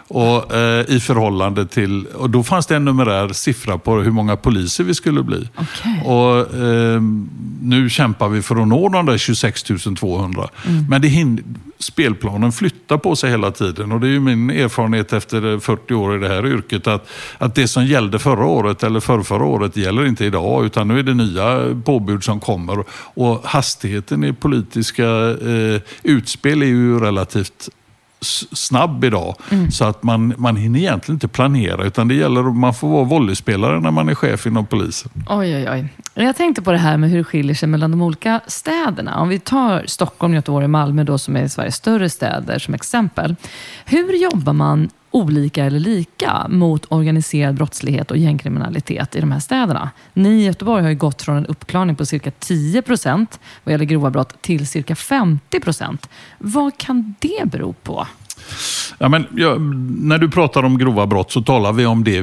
[0.08, 4.36] Och, eh, I förhållande till, och då fanns det en numerär siffra på hur många
[4.36, 5.48] poliser vi skulle bli.
[5.56, 6.12] Okay.
[6.12, 7.02] Och, eh,
[7.62, 9.62] nu kämpar vi för att nå de där 26
[9.98, 10.48] 200.
[10.66, 10.86] Mm.
[10.88, 11.08] Men det
[11.82, 16.18] spelplanen flyttar på sig hela tiden och det är min erfarenhet efter 40 år i
[16.18, 20.06] det här yrket att, att det som gällde förra året eller för förra året gäller
[20.06, 22.84] inte idag utan nu är det nya påbud som kommer.
[22.92, 27.68] Och hastigheten i politiska eh, utspel är ju relativt
[28.52, 29.36] snabb idag.
[29.50, 29.70] Mm.
[29.70, 33.04] Så att man, man hinner egentligen inte planera utan det gäller att man får vara
[33.04, 35.10] volleyspelare när man är chef inom polisen.
[35.28, 35.88] Oj, oj, oj.
[36.14, 39.20] Jag tänkte på det här med hur det skiljer sig mellan de olika städerna.
[39.20, 43.36] Om vi tar Stockholm, Göteborg och Malmö då, som är Sveriges större städer som exempel.
[43.84, 49.90] Hur jobbar man olika eller lika mot organiserad brottslighet och gängkriminalitet i de här städerna.
[50.12, 53.84] Ni i Göteborg har ju gått från en uppklarning på cirka 10 procent vad gäller
[53.84, 56.08] grova brott till cirka 50 procent.
[56.38, 58.06] Vad kan det bero på?
[58.98, 59.56] Ja, men, ja,
[59.98, 62.22] när du pratar om grova brott så talar vi om det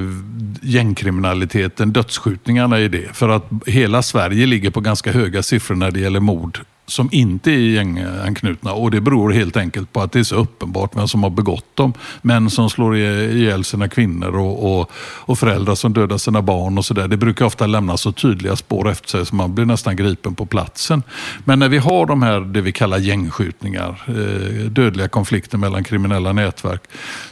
[0.61, 3.15] gängkriminaliteten, dödsskjutningarna i det.
[3.15, 7.51] För att hela Sverige ligger på ganska höga siffror när det gäller mord som inte
[7.51, 8.73] är gänganknutna.
[8.73, 11.75] Och det beror helt enkelt på att det är så uppenbart vem som har begått
[11.75, 11.93] dem.
[12.21, 16.85] Män som slår ihjäl sina kvinnor och, och, och föräldrar som dödar sina barn och
[16.85, 17.07] sådär.
[17.07, 20.45] Det brukar ofta lämna så tydliga spår efter sig så man blir nästan gripen på
[20.45, 21.03] platsen.
[21.45, 26.33] Men när vi har de här, det vi kallar gängskjutningar, eh, dödliga konflikter mellan kriminella
[26.33, 26.81] nätverk,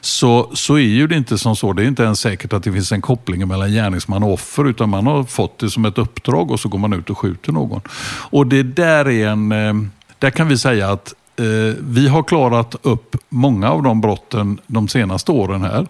[0.01, 1.73] så, så är ju det inte som så.
[1.73, 4.89] Det är inte ens säkert att det finns en koppling mellan gärningsman och offer, utan
[4.89, 7.81] man har fått det som ett uppdrag och så går man ut och skjuter någon.
[8.29, 9.73] Och det där är en Eh,
[10.19, 14.87] där kan vi säga att eh, vi har klarat upp många av de brotten de
[14.87, 15.87] senaste åren här.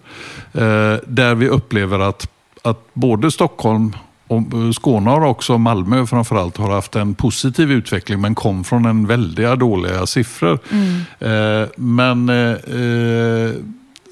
[0.54, 2.30] Eh, där vi upplever att,
[2.62, 3.96] att både Stockholm
[4.28, 9.08] och Skåne har också, Malmö framförallt, har haft en positiv utveckling men kom från en
[9.08, 10.60] väldiga dåliga siffror.
[10.72, 11.68] Mm.
[11.78, 12.32] Men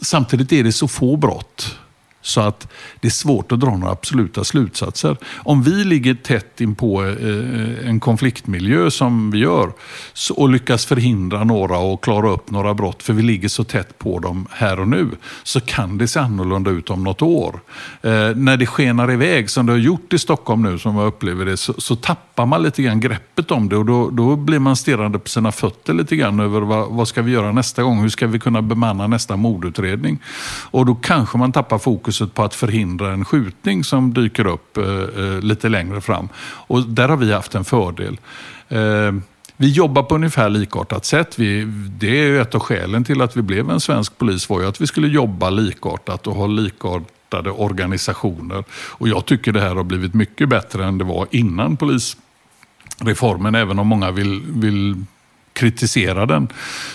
[0.01, 1.77] samtidigt är det så få brott.
[2.25, 2.67] Så att
[2.99, 5.17] det är svårt att dra några absoluta slutsatser.
[5.35, 9.71] Om vi ligger tätt in på eh, en konfliktmiljö som vi gör
[10.35, 14.19] och lyckas förhindra några och klara upp några brott, för vi ligger så tätt på
[14.19, 15.09] dem här och nu,
[15.43, 17.59] så kan det se annorlunda ut om något år.
[18.01, 21.45] Eh, när det skenar iväg, som det har gjort i Stockholm nu, som jag upplever
[21.45, 24.75] det, så, så tappar man lite grann greppet om det och då, då blir man
[24.75, 28.01] stirrande på sina fötter lite grann över vad, vad ska vi göra nästa gång?
[28.01, 30.19] Hur ska vi kunna bemanna nästa mordutredning?
[30.71, 34.77] Och då kanske man tappar fokus fokuset på att förhindra en skjutning som dyker upp
[34.77, 36.29] eh, eh, lite längre fram.
[36.67, 38.17] Och där har vi haft en fördel.
[38.69, 39.11] Eh,
[39.57, 41.39] vi jobbar på ungefär likartat sätt.
[41.39, 41.65] Vi,
[41.99, 44.81] det är ett av skälen till att vi blev en svensk polis var ju att
[44.81, 48.63] vi skulle jobba likartat och ha likartade organisationer.
[48.99, 53.79] Och jag tycker det här har blivit mycket bättre än det var innan polisreformen, även
[53.79, 55.05] om många vill, vill
[55.55, 56.47] kritisera den,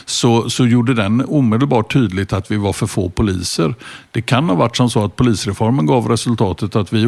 [0.04, 3.74] så, så gjorde den omedelbart tydligt att vi var för få poliser.
[4.10, 7.06] Det kan ha varit som så att polisreformen gav resultatet att vi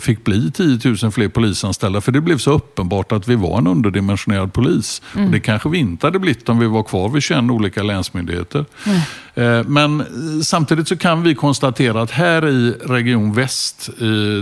[0.00, 3.66] fick bli 10 000 fler polisanställda, för det blev så uppenbart att vi var en
[3.66, 5.02] underdimensionerad polis.
[5.14, 5.26] Mm.
[5.26, 8.64] Och det kanske vi inte hade blivit om vi var kvar vid 21 olika länsmyndigheter.
[8.86, 9.00] Mm.
[9.66, 10.04] Men
[10.42, 13.90] samtidigt så kan vi konstatera att här i Region Väst,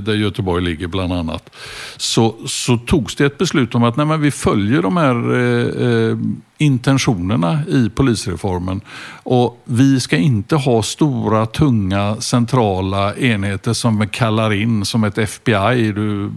[0.03, 1.51] där Göteborg ligger bland annat,
[1.97, 6.17] så, så togs det ett beslut om att nej, vi följer de här eh, eh
[6.61, 8.81] intentionerna i polisreformen.
[9.23, 15.19] Och vi ska inte ha stora, tunga, centrala enheter som vi kallar in som ett
[15.19, 15.93] FBI,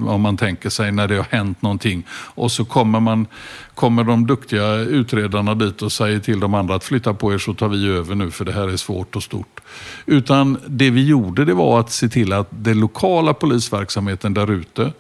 [0.08, 2.04] om man tänker sig när det har hänt någonting.
[2.12, 3.28] Och så kommer, man,
[3.76, 7.54] kommer de duktiga utredarna dit och säger till de andra att flytta på er så
[7.54, 9.60] tar vi över nu för det här är svårt och stort.
[10.06, 14.92] Utan det vi gjorde det var att se till att den lokala polisverksamheten där ute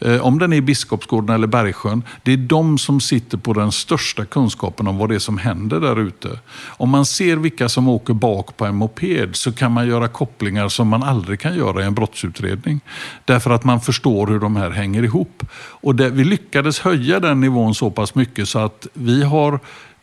[0.00, 3.72] Eh, om den är i Biskopsgården eller Bergsjön, det är de som sitter på den
[3.72, 6.40] största kunskapen om vad det är som händer där ute.
[6.66, 10.68] Om man ser vilka som åker bak på en moped så kan man göra kopplingar
[10.68, 12.80] som man aldrig kan göra i en brottsutredning.
[13.24, 15.42] Därför att man förstår hur de här hänger ihop.
[15.56, 19.60] Och det, vi lyckades höja den nivån så pass mycket så att vi har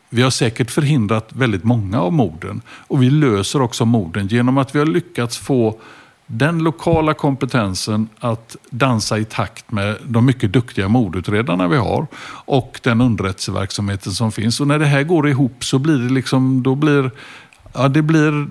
[0.08, 4.74] vi har säkert förhindrat väldigt många av morden och vi löser också morden genom att
[4.74, 5.80] vi har lyckats få
[6.26, 12.06] den lokala kompetensen att dansa i takt med de mycket duktiga mordutredarna vi har
[12.44, 14.60] och den underrättelseverksamheten som finns.
[14.60, 17.10] Och när det här går ihop så blir det liksom, då blir,
[17.72, 18.46] ja, det blir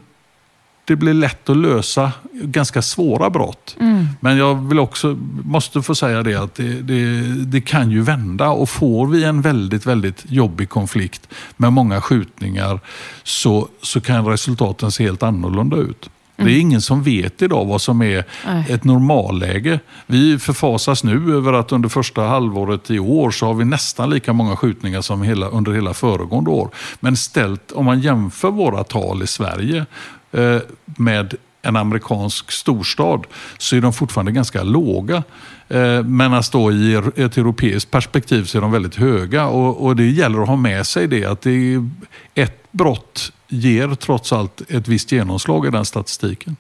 [0.86, 3.76] det blir lätt att lösa ganska svåra brott.
[3.80, 4.08] Mm.
[4.20, 8.50] Men jag vill också, måste få säga det att det, det, det, kan ju vända
[8.50, 12.80] och får vi en väldigt, väldigt jobbig konflikt med många skjutningar
[13.24, 16.10] så, så kan resultaten se helt annorlunda ut.
[16.46, 18.66] Det är ingen som vet idag vad som är Nej.
[18.70, 19.80] ett normalläge.
[20.06, 24.34] Vi förfasas nu över att under första halvåret i år så har vi nästan lika
[24.34, 26.70] många skjutningar som hela, under hela föregående år.
[27.00, 29.86] Men ställt, om man jämför våra tal i Sverige
[30.32, 35.24] eh, med en amerikansk storstad så är de fortfarande ganska låga.
[35.68, 40.10] Eh, men då i ett europeiskt perspektiv så är de väldigt höga och, och det
[40.10, 41.90] gäller att ha med sig det att det är
[42.36, 46.56] ett brott ger trots allt ett visst genomslag i den statistiken.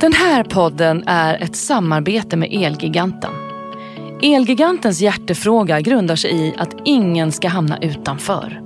[0.00, 3.30] Den här podden är ett samarbete med Elgiganten.
[4.22, 8.62] Elgigantens hjärtefråga grundar sig i att ingen ska hamna utanför.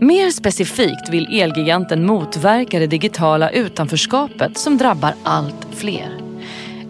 [0.00, 6.20] Mer specifikt vill Elgiganten motverka det digitala utanförskapet som drabbar allt fler.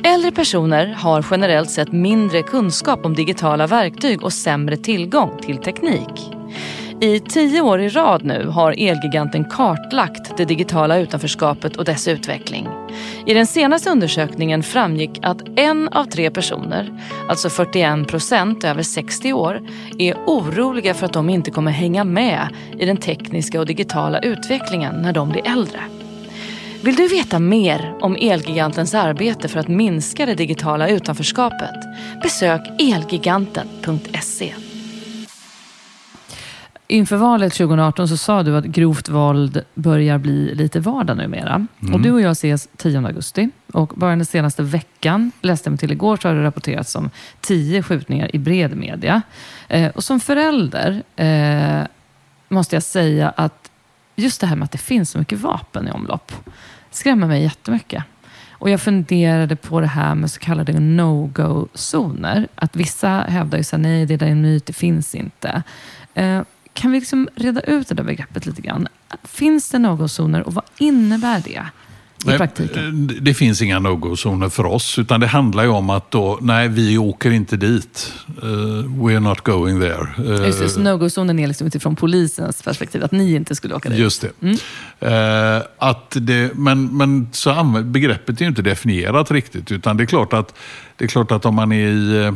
[0.05, 6.36] Äldre personer har generellt sett mindre kunskap om digitala verktyg och sämre tillgång till teknik.
[7.01, 12.69] I tio år i rad nu har Elgiganten kartlagt det digitala utanförskapet och dess utveckling.
[13.27, 19.33] I den senaste undersökningen framgick att en av tre personer, alltså 41 procent över 60
[19.33, 19.63] år,
[19.99, 24.95] är oroliga för att de inte kommer hänga med i den tekniska och digitala utvecklingen
[24.95, 25.81] när de blir äldre.
[26.83, 31.81] Vill du veta mer om Elgigantens arbete för att minska det digitala utanförskapet?
[32.23, 34.66] Besök elgiganten.se.
[36.89, 41.67] Inför valet 2018 så sa du att grovt våld börjar bli lite vardag numera.
[41.83, 41.95] Mm.
[41.95, 43.51] Och du och jag ses 10 augusti.
[43.73, 47.11] Och bara den senaste veckan, läste jag mig till igår, så har det rapporterats om
[47.41, 49.23] 10 skjutningar i bred media.
[49.69, 51.87] Eh, och som förälder eh,
[52.49, 53.71] måste jag säga att
[54.17, 56.33] just det här med att det finns så mycket vapen i omlopp
[56.91, 58.05] skrämmer mig jättemycket.
[58.51, 62.49] Och jag funderade på det här med så kallade no-go-zoner.
[62.55, 65.63] Att vissa hävdar ju att nej, det är en myt, det finns inte.
[66.15, 66.41] Eh,
[66.77, 68.89] kan vi liksom reda ut det där begreppet lite grann?
[69.25, 71.63] Finns det no-go-zoner och vad innebär det?
[72.35, 73.11] i praktiken?
[73.21, 76.99] Det finns inga no-go-zoner för oss, utan det handlar ju om att då, nej, vi
[76.99, 78.13] åker inte dit.
[78.43, 78.49] Uh,
[78.85, 80.09] we're not going there.
[80.19, 83.89] Uh, Just det, så no-go-zonen är liksom utifrån polisens perspektiv, att ni inte skulle åka
[83.89, 83.99] dit?
[83.99, 84.31] Just det.
[84.43, 84.57] Mm.
[85.03, 90.07] Uh, att det men men så begreppet är ju inte definierat riktigt, utan det är
[90.07, 90.55] klart att,
[90.97, 92.33] det är klart att om man är i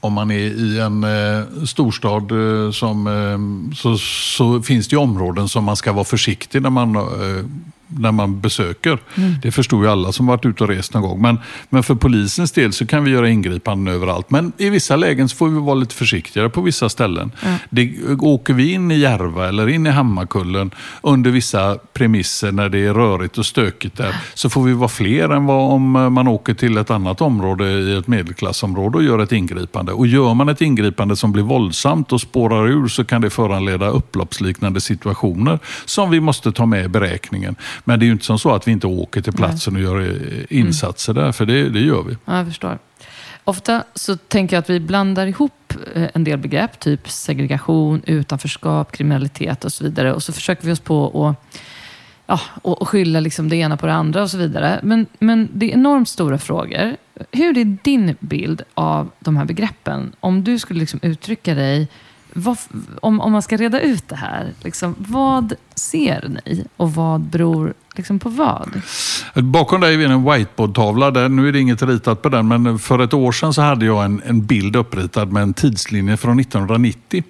[0.00, 5.48] om man är i en eh, storstad eh, som, eh, så, så, finns det områden
[5.48, 7.44] som man ska vara försiktig när man eh,
[7.88, 8.98] när man besöker.
[9.14, 9.34] Mm.
[9.42, 11.22] Det förstår ju alla som varit ute och rest någon gång.
[11.22, 14.30] Men, men för polisens del så kan vi göra ingripanden överallt.
[14.30, 17.32] Men i vissa lägen så får vi vara lite försiktigare på vissa ställen.
[17.42, 17.58] Mm.
[17.70, 20.70] Det, åker vi in i Järva eller in i Hammarkullen
[21.02, 25.28] under vissa premisser när det är rörigt och stökigt där så får vi vara fler
[25.28, 29.32] än vad om man åker till ett annat område i ett medelklassområde och gör ett
[29.32, 29.92] ingripande.
[29.92, 33.88] Och gör man ett ingripande som blir våldsamt och spårar ur så kan det föranleda
[33.88, 37.56] upploppsliknande situationer som vi måste ta med i beräkningen.
[37.84, 39.86] Men det är ju inte som så att vi inte åker till platsen Nej.
[39.86, 41.24] och gör eh, insatser mm.
[41.24, 42.16] där, för det, det gör vi.
[42.24, 42.78] Ja, jag förstår.
[43.44, 48.92] Ofta så tänker jag att vi blandar ihop eh, en del begrepp, typ segregation, utanförskap,
[48.92, 50.14] kriminalitet och så vidare.
[50.14, 51.58] Och så försöker vi oss på att
[52.26, 54.80] ja, och skylla liksom det ena på det andra och så vidare.
[54.82, 56.96] Men, men det är enormt stora frågor.
[57.32, 60.12] Hur är din bild av de här begreppen?
[60.20, 61.88] Om du skulle liksom uttrycka dig
[62.38, 62.58] vad,
[63.00, 67.74] om, om man ska reda ut det här, liksom, vad ser ni och vad beror
[67.96, 68.80] liksom på vad?
[69.34, 71.10] Bakom dig är en whiteboardtavla.
[71.10, 74.04] Nu är det inget ritat på den, men för ett år sedan så hade jag
[74.04, 77.22] en, en bild uppritad med en tidslinje från 1990.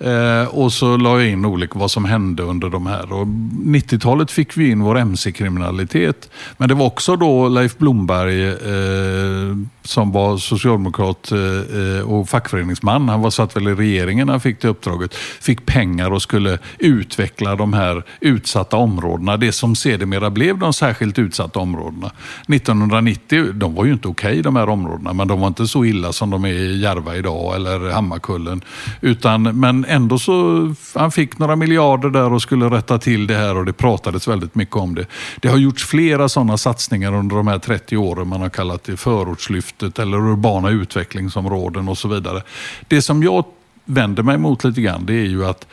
[0.00, 3.06] Eh, och så la jag in olika vad som hände under de här.
[3.06, 6.30] 90-talet fick vi in vår mc-kriminalitet.
[6.56, 9.56] Men det var också då Leif Blomberg eh,
[9.88, 13.08] som var socialdemokrat eh, eh, och fackföreningsman.
[13.08, 15.14] Han var satt väl i regeringen när han fick det uppdraget.
[15.14, 19.36] Fick pengar och skulle utveckla de här utsatta områdena.
[19.36, 22.10] Det som sedermera blev de särskilt utsatta områdena.
[22.48, 25.12] 1990, de var ju inte okej okay, de här områdena.
[25.12, 28.60] Men de var inte så illa som de är i Järva idag eller Hammarkullen.
[29.00, 33.56] Utan, men ändå så, han fick några miljarder där och skulle rätta till det här
[33.56, 35.06] och det pratades väldigt mycket om det.
[35.40, 38.28] Det har gjorts flera sådana satsningar under de här 30 åren.
[38.28, 42.42] Man har kallat det förortslyft, förortslyftet eller urbana utvecklingsområden och så vidare.
[42.88, 43.44] Det som jag
[43.84, 45.66] vänder mig mot lite grann det är ju att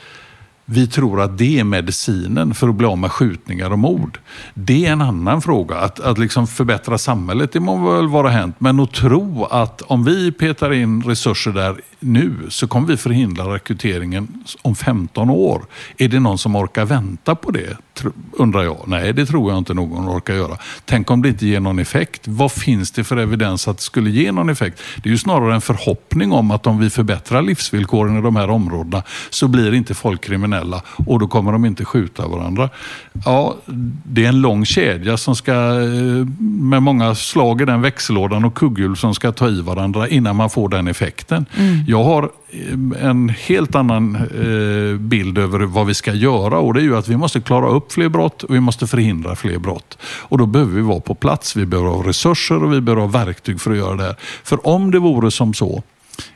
[0.66, 4.20] vi tror att det är medicinen för att bli av med skjutningar och mord.
[4.54, 5.76] Det är en annan fråga.
[5.76, 8.56] Att, att liksom förbättra samhället, det må väl vara hänt.
[8.60, 13.54] Men att tro att om vi petar in resurser där nu så kommer vi förhindra
[13.54, 15.66] rekryteringen om 15 år.
[15.98, 17.78] Är det någon som orkar vänta på det?
[18.32, 18.78] Undrar jag.
[18.88, 20.58] Nej, det tror jag inte någon orkar göra.
[20.86, 22.28] Tänk om det inte ger någon effekt.
[22.28, 24.82] Vad finns det för evidens att det skulle ge någon effekt?
[25.04, 28.50] Det är ju snarare en förhoppning om att om vi förbättrar livsvillkoren i de här
[28.50, 30.55] områdena så blir inte folk kriminella
[31.06, 32.70] och då kommer de inte skjuta varandra.
[33.26, 33.56] Ja,
[34.04, 38.56] det är en lång kedja som ska, eh, med många slag i den växellådan och
[38.56, 41.46] kugghjul som ska ta i varandra innan man får den effekten.
[41.58, 41.86] Mm.
[41.88, 46.80] Jag har eh, en helt annan eh, bild över vad vi ska göra och det
[46.80, 49.98] är ju att vi måste klara upp fler brott och vi måste förhindra fler brott.
[50.04, 51.56] Och då behöver vi vara på plats.
[51.56, 54.16] Vi behöver ha resurser och vi behöver ha verktyg för att göra det här.
[54.44, 55.84] För om det vore som så.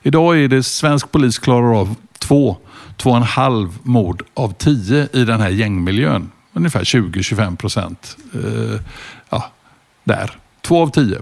[0.02, 1.96] Idag är det svensk polis klarar av
[2.30, 2.58] två,
[2.98, 6.32] två och en halv mord av tio i den här gängmiljön.
[6.54, 8.18] Ungefär 20-25 procent.
[8.34, 8.82] Eh,
[9.30, 9.52] ja,
[10.04, 10.32] där.
[10.62, 11.22] Två av tio.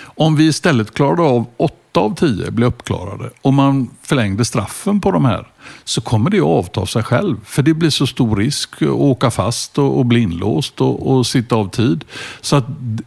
[0.00, 5.10] Om vi istället klarade av åtta av tio blir uppklarade och man förlängde straffen på
[5.10, 5.46] de här
[5.84, 7.36] så kommer det att avta av sig själv.
[7.44, 11.26] För det blir så stor risk att åka fast och, och bli inlåst och, och
[11.26, 12.04] sitta av tid.
[12.40, 12.64] Så att,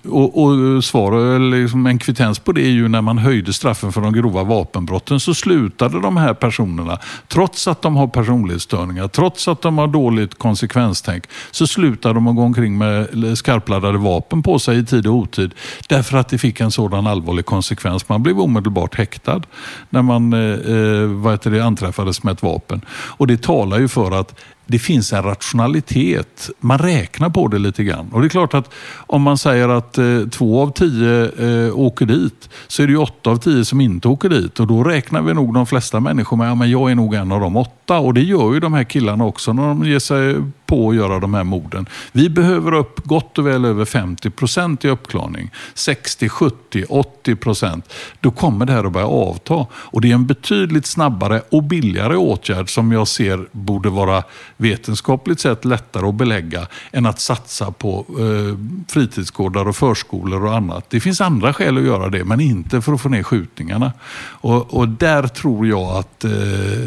[0.09, 4.01] och, och svar, liksom en kvittens på det är ju när man höjde straffen för
[4.01, 9.61] de grova vapenbrotten så slutade de här personerna, trots att de har personlighetsstörningar, trots att
[9.61, 14.77] de har dåligt konsekvenstänk, så slutade de att gå omkring med skarpladdade vapen på sig
[14.77, 15.53] i tid och otid.
[15.87, 18.09] Därför att det fick en sådan allvarlig konsekvens.
[18.09, 19.41] Man blev omedelbart häktad
[19.89, 22.81] när man eh, eh vad heter det, anträffades med ett vapen.
[22.89, 26.49] Och det talar ju för att det finns en rationalitet.
[26.60, 28.10] Man räknar på det lite grann.
[28.12, 32.06] Och det är klart att om man säger att eh, två av tio eh, åker
[32.06, 34.60] dit så är det ju åtta av tio som inte åker dit.
[34.60, 37.32] Och då räknar vi nog de flesta människor med att ja, jag är nog en
[37.32, 37.99] av de åtta.
[37.99, 41.19] Och det gör ju de här killarna också när de ger sig på att göra
[41.19, 41.86] de här morden.
[42.12, 45.49] Vi behöver upp gott och väl över 50 procent i uppklarning.
[45.73, 47.93] 60, 70, 80 procent.
[48.19, 49.65] Då kommer det här att börja avta.
[49.73, 54.23] Och det är en betydligt snabbare och billigare åtgärd som jag ser borde vara
[54.57, 60.89] vetenskapligt sett lättare att belägga än att satsa på eh, fritidsgårdar och förskolor och annat.
[60.89, 63.93] Det finns andra skäl att göra det, men inte för att få ner skjutningarna.
[64.21, 66.31] Och, och där tror jag att, eh,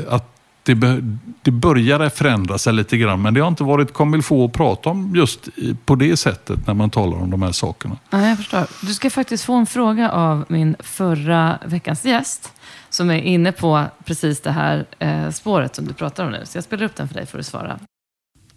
[0.09, 0.35] att
[0.75, 1.03] det,
[1.43, 3.23] det börjar förändra sig lite grann.
[3.23, 5.49] Men det har inte varit comme få att prata om just
[5.85, 7.97] på det sättet när man talar om de här sakerna.
[8.11, 8.67] Ja, jag förstår.
[8.87, 12.53] Du ska faktiskt få en fråga av min förra veckans gäst
[12.99, 16.41] som är inne på precis det här eh, spåret som du pratar om nu.
[16.45, 17.79] Så jag spelar upp den för dig för att svara.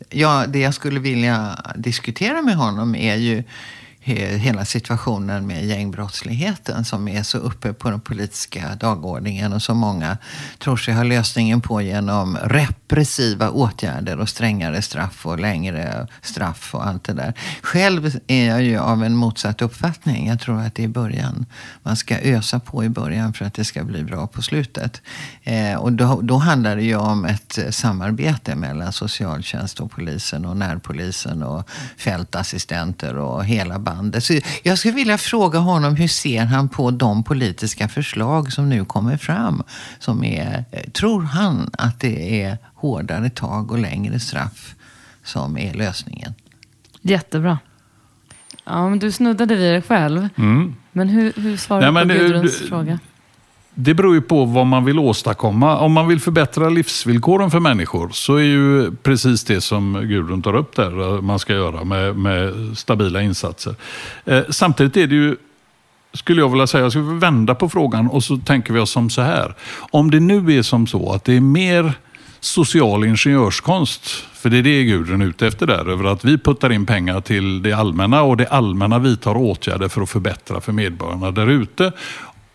[0.10, 3.44] Ja, det jag skulle vilja diskutera med honom är ju
[4.04, 10.18] hela situationen med gängbrottsligheten som är så uppe på den politiska dagordningen och som många
[10.60, 16.88] tror sig ha lösningen på genom repressiva åtgärder och strängare straff och längre straff och
[16.88, 17.34] allt det där.
[17.62, 20.28] Själv är jag ju av en motsatt uppfattning.
[20.28, 21.46] Jag tror att det är början.
[21.84, 25.02] Man ska ösa på i början för att det ska bli bra på slutet.
[25.44, 30.58] Eh, och då, då handlar det ju om ett samarbete mellan socialtjänst och polisen och
[30.58, 34.24] närpolisen och fältassistenter och hela bandet.
[34.24, 38.86] Så jag skulle vilja fråga honom hur ser han på de politiska förslag som nu
[38.86, 39.64] kommer fram?
[40.00, 44.76] Som är, tror han att det är hårdare tag och längre straff
[45.24, 46.34] som är lösningen?
[47.02, 47.60] Jättebra.
[48.66, 50.30] Ja, men du snuddade vid det själv.
[50.38, 50.76] Mm.
[50.92, 53.00] Men hur, hur svarar du på Gudruns du, fråga?
[53.76, 55.78] Det beror ju på vad man vill åstadkomma.
[55.78, 60.56] Om man vill förbättra livsvillkoren för människor så är ju precis det som Gudrun tar
[60.56, 63.76] upp där, eh, man ska göra med, med stabila insatser.
[64.26, 65.36] Eh, samtidigt är det ju
[66.14, 69.10] skulle jag vilja säga, jag skulle vända på frågan och så tänker vi oss som
[69.10, 69.56] så här.
[69.80, 71.94] Om det nu är som så att det är mer
[72.40, 76.72] social ingenjörskonst, för det är det Gudrun är ute efter där, över att vi puttar
[76.72, 81.32] in pengar till det allmänna och det allmänna vidtar åtgärder för att förbättra för medborgarna
[81.32, 81.92] där ute.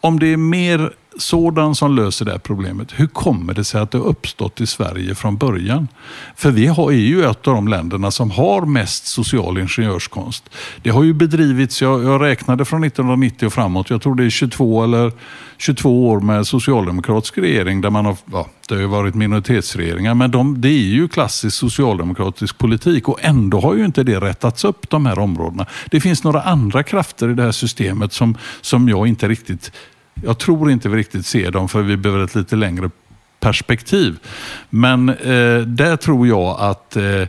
[0.00, 2.92] Om det är mer sådan som löser det här problemet.
[2.94, 5.88] Hur kommer det sig att det har uppstått i Sverige från början?
[6.36, 10.50] För vi är ju ett av de länderna som har mest social ingenjörskonst.
[10.82, 14.30] Det har ju bedrivits, jag, jag räknade från 1990 och framåt, jag tror det är
[14.30, 15.12] 22 eller
[15.58, 20.30] 22 år med socialdemokratisk regering där man har, ja, det har ju varit minoritetsregeringar, men
[20.30, 24.90] de, det är ju klassisk socialdemokratisk politik och ändå har ju inte det rättats upp
[24.90, 25.66] de här områdena.
[25.90, 29.72] Det finns några andra krafter i det här systemet som, som jag inte riktigt
[30.22, 32.90] jag tror inte vi riktigt ser dem för vi behöver ett lite längre
[33.40, 34.18] perspektiv.
[34.70, 37.22] Men eh, där tror jag att, eh,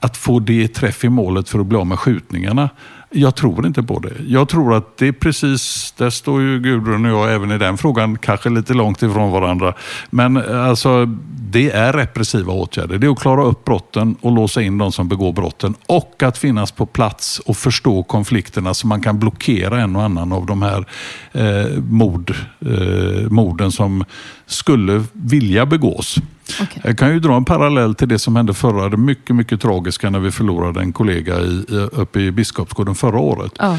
[0.00, 2.70] att få det träff i målet för att bli av med skjutningarna
[3.10, 4.12] jag tror inte på det.
[4.26, 7.78] Jag tror att det är precis, där står ju Gudrun och jag även i den
[7.78, 9.74] frågan kanske lite långt ifrån varandra.
[10.10, 11.06] Men alltså,
[11.50, 12.98] det är repressiva åtgärder.
[12.98, 15.74] Det är att klara upp brotten och låsa in de som begår brotten.
[15.86, 20.32] Och att finnas på plats och förstå konflikterna så man kan blockera en och annan
[20.32, 20.84] av de här
[21.32, 24.04] eh, mord, eh, morden som
[24.46, 26.18] skulle vilja begås.
[26.62, 26.82] Okay.
[26.84, 30.10] Jag kan ju dra en parallell till det som hände förra, det mycket, mycket tragiska
[30.10, 33.52] när vi förlorade en kollega i, uppe i Biskopsgården förra året.
[33.58, 33.76] Oh.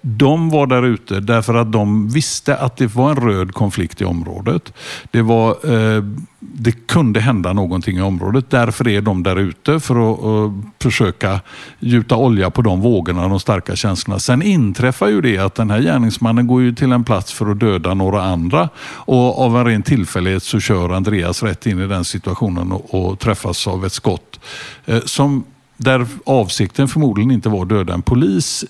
[0.00, 4.04] de var där ute därför att de visste att det var en röd konflikt i
[4.04, 4.72] området.
[5.10, 6.02] Det, var, eh,
[6.40, 8.50] det kunde hända någonting i området.
[8.50, 11.40] Därför är de där ute för att uh, försöka
[11.78, 14.18] gjuta olja på de vågorna, de starka känslorna.
[14.18, 17.60] Sen inträffar ju det att den här gärningsmannen går ju till en plats för att
[17.60, 22.04] döda några andra och av en ren tillfällighet så kör Andreas rätt in i den
[22.04, 24.40] situationen och, och träffas av ett skott.
[24.86, 25.44] Eh, som
[25.80, 28.64] där avsikten förmodligen inte var att döda en polis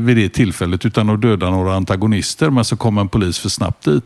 [0.00, 2.50] vid det tillfället utan att döda några antagonister.
[2.50, 4.04] Men så kom en polis för snabbt dit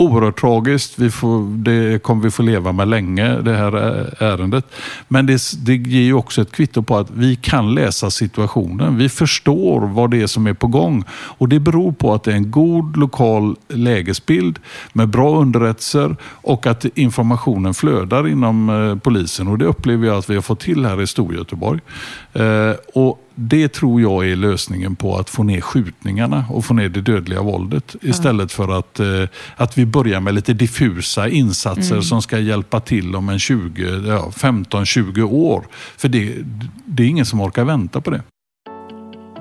[0.00, 0.98] oerhört tragiskt.
[0.98, 4.64] Vi får, det kommer vi få leva med länge, det här eh, ärendet.
[5.08, 8.96] Men det, det ger ju också ett kvitto på att vi kan läsa situationen.
[8.96, 11.04] Vi förstår vad det är som är på gång.
[11.10, 14.58] Och Det beror på att det är en god lokal lägesbild
[14.92, 19.48] med bra underrättelser och att informationen flödar inom eh, polisen.
[19.48, 21.80] Och Det upplever jag att vi har fått till här i Storgöteborg.
[22.32, 26.88] Eh, och det tror jag är lösningen på att få ner skjutningarna och få ner
[26.88, 27.96] det dödliga våldet.
[28.02, 29.06] Istället för att, eh,
[29.56, 32.02] att vi börjar med lite diffusa insatser mm.
[32.02, 35.66] som ska hjälpa till om en 20, ja, 15-20 år.
[35.96, 36.34] För det,
[36.84, 38.22] det är ingen som orkar vänta på det.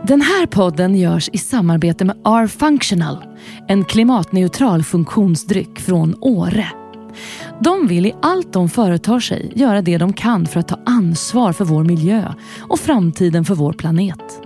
[0.08, 3.18] Den här podden görs i samarbete med R-Functional,
[3.68, 6.68] en klimatneutral funktionsdryck från Åre.
[7.60, 11.54] De vill i allt de företar sig göra det de kan för att ta ansvar
[11.54, 14.42] för vår miljö och framtiden för vår planet.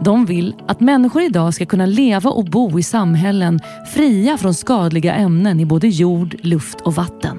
[0.00, 3.60] De vill att människor idag ska kunna leva och bo i samhällen
[3.94, 7.38] fria från skadliga ämnen i både jord, luft och vatten.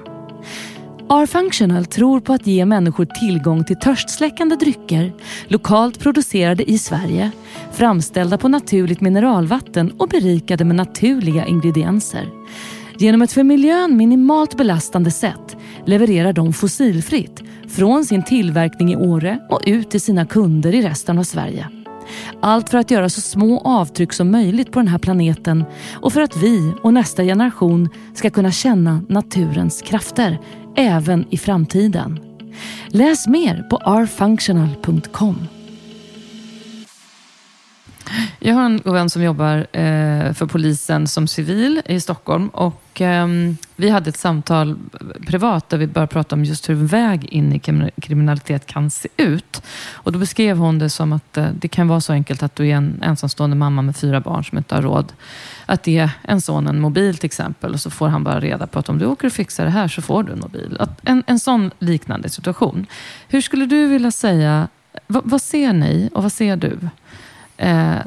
[1.10, 5.12] R-Functional tror på att ge människor tillgång till törstsläckande drycker,
[5.48, 7.30] lokalt producerade i Sverige,
[7.72, 12.39] framställda på naturligt mineralvatten och berikade med naturliga ingredienser.
[13.00, 19.38] Genom ett för miljön minimalt belastande sätt levererar de fossilfritt från sin tillverkning i Åre
[19.48, 21.68] och ut till sina kunder i resten av Sverige.
[22.40, 26.20] Allt för att göra så små avtryck som möjligt på den här planeten och för
[26.20, 30.38] att vi och nästa generation ska kunna känna naturens krafter
[30.76, 32.20] även i framtiden.
[32.88, 35.36] Läs mer på rfunctional.com.
[38.38, 42.48] Jag har en god vän som jobbar eh, för polisen som civil i Stockholm.
[42.48, 43.28] Och, eh,
[43.76, 44.76] vi hade ett samtal
[45.26, 47.60] privat där vi började prata om just hur en väg in i
[48.00, 49.62] kriminalitet kan se ut.
[49.92, 52.68] Och Då beskrev hon det som att eh, det kan vara så enkelt att du
[52.68, 55.12] är en ensamstående mamma med fyra barn som inte har råd
[55.66, 57.72] att ge en son en mobil till exempel.
[57.72, 59.88] Och så får han bara reda på att om du åker och fixar det här
[59.88, 60.76] så får du en mobil.
[60.80, 62.86] Att en, en sån liknande situation.
[63.28, 64.68] Hur skulle du vilja säga,
[65.06, 66.78] vad, vad ser ni och vad ser du?
[67.60, 67.98] Eh,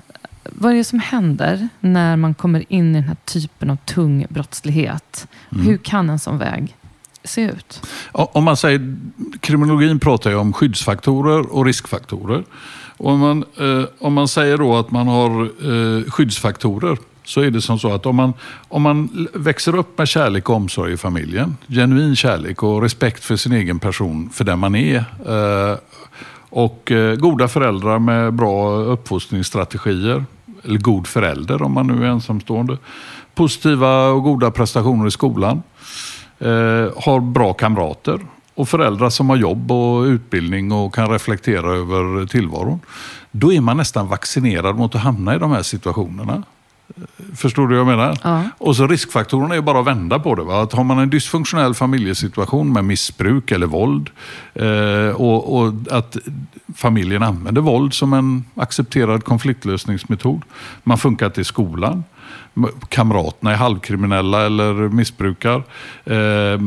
[0.44, 4.26] vad är det som händer när man kommer in i den här typen av tung
[4.30, 5.28] brottslighet?
[5.52, 5.66] Mm.
[5.66, 6.76] Hur kan en sån väg
[7.24, 7.88] se ut?
[8.12, 8.98] Om man säger,
[9.40, 12.44] kriminologin pratar ju om skyddsfaktorer och riskfaktorer.
[12.98, 17.52] Och om, man, eh, om man säger då att man har eh, skyddsfaktorer så är
[17.52, 18.34] det som så att om man,
[18.68, 23.36] om man växer upp med kärlek och omsorg i familjen, genuin kärlek och respekt för
[23.36, 25.78] sin egen person, för den man är, eh,
[26.54, 30.26] och eh, goda föräldrar med bra uppfostringsstrategier.
[30.64, 32.78] Eller god förälder om man nu är ensamstående.
[33.36, 35.64] Positiva och goda prestationer i skolan.
[36.40, 36.50] Eh,
[37.04, 38.20] har bra kamrater.
[38.56, 42.80] Och föräldrar som har jobb och utbildning och kan reflektera över tillvaron.
[43.32, 46.44] Då är man nästan vaccinerad mot att hamna i de här situationerna.
[47.36, 48.18] Förstår du vad jag menar?
[48.24, 48.44] Ja.
[48.58, 50.44] Och så riskfaktorerna är bara att vända på det.
[50.44, 50.62] Va?
[50.62, 54.10] Att har man en dysfunktionell familjesituation med missbruk eller våld
[54.54, 56.18] eh, och, och, att
[56.76, 60.42] familjen använder våld som en accepterad konfliktlösningsmetod.
[60.84, 62.04] Man funkar inte i skolan.
[62.90, 65.64] Kamraterna är halvkriminella eller missbrukar.
[66.04, 66.60] Eh,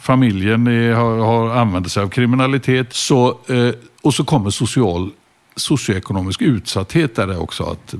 [0.00, 2.92] familjen är, har, har använder sig av kriminalitet.
[2.92, 5.10] Så, eh, och så kommer social
[5.56, 7.64] socioekonomisk utsatthet är det också.
[7.64, 7.94] Att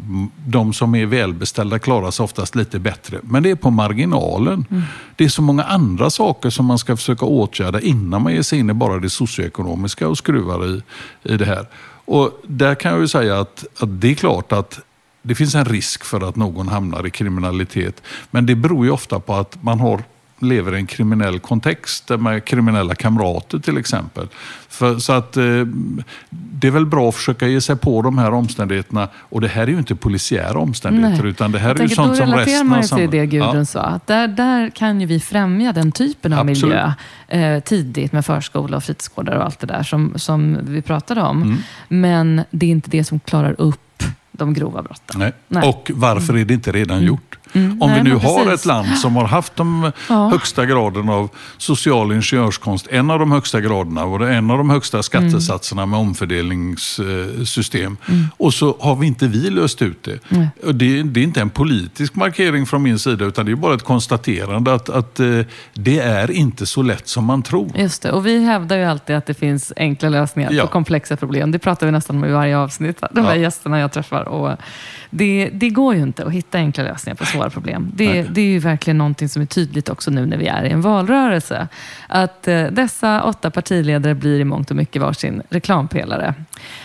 [0.46, 3.18] de som är välbeställda klarar sig oftast lite bättre.
[3.22, 4.66] Men det är på marginalen.
[4.70, 4.82] Mm.
[5.16, 8.58] Det är så många andra saker som man ska försöka åtgärda innan man ger sig
[8.58, 10.82] in i bara det socioekonomiska och skruvar i,
[11.22, 11.66] i det här.
[12.04, 14.80] Och Där kan jag ju säga att, att det är klart att
[15.22, 18.02] det finns en risk för att någon hamnar i kriminalitet.
[18.30, 20.02] Men det beror ju ofta på att man har
[20.42, 24.28] lever i en kriminell kontext med kriminella kamrater till exempel.
[24.68, 25.44] För, så att eh,
[26.30, 29.08] det är väl bra att försöka ge sig på de här omständigheterna.
[29.16, 31.30] Och det här är ju inte polisiära omständigheter, Nej.
[31.30, 33.10] utan det här Jag är ju sånt som resten av samhället...
[33.10, 33.64] det Gudrun ja.
[33.64, 34.00] sa.
[34.06, 36.62] Där, där kan ju vi främja den typen av Absolut.
[36.62, 36.92] miljö
[37.28, 41.42] eh, tidigt med förskola och fritidsgårdar och allt det där som, som vi pratade om.
[41.42, 41.58] Mm.
[41.88, 45.20] Men det är inte det som klarar upp de grova brotten.
[45.20, 45.32] Nej.
[45.48, 45.68] Nej.
[45.68, 47.08] Och varför är det inte redan mm.
[47.08, 47.38] gjort?
[47.52, 48.60] Mm, Om nej, vi nu har precis.
[48.60, 50.28] ett land som har haft de ja.
[50.28, 51.28] högsta graden av
[51.58, 55.90] social ingenjörskonst, en av de högsta graderna och en av de högsta skattesatserna mm.
[55.90, 57.96] med omfördelningssystem.
[58.08, 58.24] Mm.
[58.36, 60.18] Och så har vi inte vi löst ut det.
[60.28, 61.02] det.
[61.02, 61.20] det.
[61.20, 64.88] är inte en politisk markering från min sida utan det är bara ett konstaterande att,
[64.88, 65.40] att eh,
[65.74, 67.70] det är inte så lätt som man tror.
[67.76, 70.62] Just det, och vi hävdar ju alltid att det finns enkla lösningar ja.
[70.62, 71.50] på komplexa problem.
[71.50, 73.40] Det pratar vi nästan om i varje avsnitt, de här ja.
[73.40, 74.28] gästerna jag träffar.
[74.28, 74.56] Och
[75.10, 77.90] det, det går ju inte att hitta enkla lösningar på svåra problem.
[77.94, 80.70] Det, det, är ju verkligen någonting som är tydligt också nu när vi är i
[80.70, 81.68] en valrörelse.
[82.08, 86.34] Att eh, dessa åtta partiledare blir i mångt och mycket varsin reklampelare.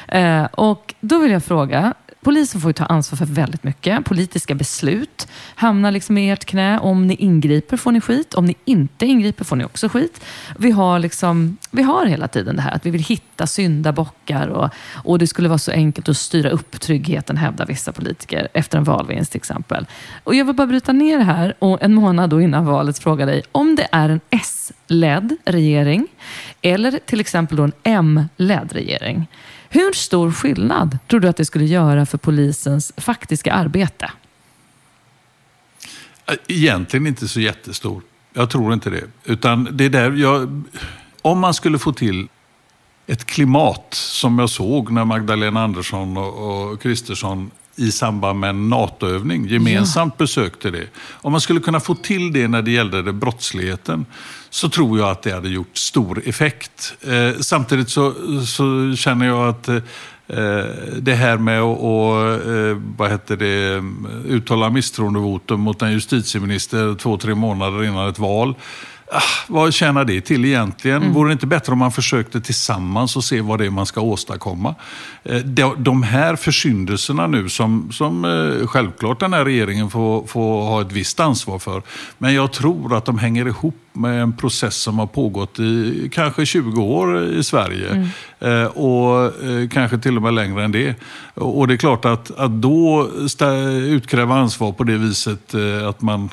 [0.07, 1.93] Eh, och då vill jag fråga,
[2.27, 4.05] Polisen får ta ansvar för väldigt mycket.
[4.05, 6.79] Politiska beslut hamnar liksom i ert knä.
[6.79, 8.33] Om ni ingriper får ni skit.
[8.33, 10.25] Om ni inte ingriper får ni också skit.
[10.57, 14.69] Vi har, liksom, vi har hela tiden det här att vi vill hitta syndabockar och,
[15.03, 18.83] och det skulle vara så enkelt att styra upp tryggheten, hävdar vissa politiker, efter en
[18.83, 19.85] valvinst till exempel.
[20.23, 23.25] Och jag vill bara bryta ner det här och en månad då innan valet fråga
[23.25, 26.07] dig om det är en S-ledd regering
[26.61, 29.27] eller till exempel då en M-ledd regering.
[29.69, 34.11] Hur stor skillnad tror du att det skulle göra för polisens faktiska arbete?
[36.47, 38.01] Egentligen inte så jättestor.
[38.33, 39.03] Jag tror inte det.
[39.23, 40.63] Utan det där, jag,
[41.21, 42.27] om man skulle få till
[43.07, 49.47] ett klimat som jag såg när Magdalena Andersson och Kristersson i samband med en NATO-övning
[49.47, 50.23] gemensamt ja.
[50.23, 50.87] besökte det.
[51.11, 54.05] Om man skulle kunna få till det när det gällde det brottsligheten
[54.49, 56.93] så tror jag att det hade gjort stor effekt.
[57.07, 58.13] Eh, samtidigt så,
[58.45, 59.83] så, känner jag att eh,
[60.99, 63.83] det här med att och, eh, vad heter det,
[64.27, 68.55] uttala misstroendevotum mot en justitieminister två, tre månader innan ett val
[69.11, 71.01] Ah, vad tjänar det till egentligen?
[71.01, 71.13] Mm.
[71.13, 74.01] Vore det inte bättre om man försökte tillsammans och se vad det är man ska
[74.01, 74.75] åstadkomma?
[75.23, 75.37] Eh,
[75.77, 80.91] de här försyndelserna nu som, som eh, självklart den här regeringen får, får ha ett
[80.91, 81.81] visst ansvar för.
[82.17, 86.45] Men jag tror att de hänger ihop med en process som har pågått i kanske
[86.45, 87.89] 20 år i Sverige.
[87.89, 88.07] Mm.
[88.39, 90.95] Eh, och eh, kanske till och med längre än det.
[91.33, 93.09] Och det är klart att, att då
[93.87, 96.29] utkräva ansvar på det viset eh, att man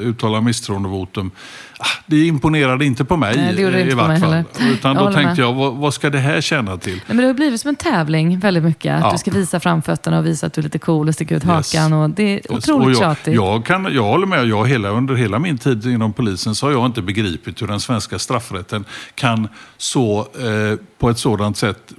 [0.00, 1.30] uttalar misstroendevotum.
[1.78, 4.20] Ah, det imponerade inte på mig Nej, det gjorde i inte vart fall.
[4.20, 4.44] heller.
[4.60, 6.92] Utan Jag då håller tänkte jag, vad, vad ska det här tjäna till?
[6.94, 8.94] Nej, men det har blivit som en tävling väldigt mycket.
[8.94, 9.12] Att Ja.
[9.12, 11.74] du ska visa framfötterna och visa att du är lite cool och sticka ut Yes.
[11.74, 11.92] hakan.
[11.92, 12.46] Och det är Yes.
[12.68, 13.34] otroligt jag, tjatigt.
[13.34, 14.46] jag, kan, jag håller med.
[14.46, 17.80] Jag, hela, under hela min tid inom polisen så har jag inte begripit hur den
[17.80, 18.84] svenska straffrätten
[19.14, 21.92] kan så eh, på ett sådant sätt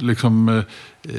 [0.00, 1.14] liksom, eh,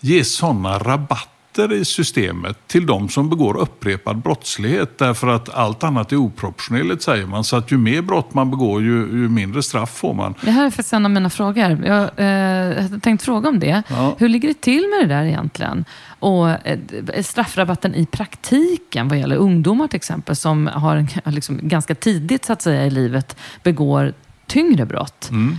[0.00, 4.98] ge sådana rabatter i systemet till de som begår upprepad brottslighet.
[4.98, 7.44] Därför att allt annat är oproportionerligt säger man.
[7.44, 10.34] Så att ju mer brott man begår ju, ju mindre straff får man.
[10.40, 11.86] Det här är faktiskt en av mina frågor.
[11.86, 13.82] Jag eh, hade tänkt fråga om det.
[13.88, 14.14] Ja.
[14.18, 15.84] Hur ligger det till med det där egentligen?
[16.18, 16.78] Och eh,
[17.22, 22.62] straffrabatten i praktiken vad gäller ungdomar till exempel som har liksom, ganska tidigt så att
[22.62, 24.12] säga, i livet begår
[24.48, 25.28] tyngre brott.
[25.30, 25.56] Mm.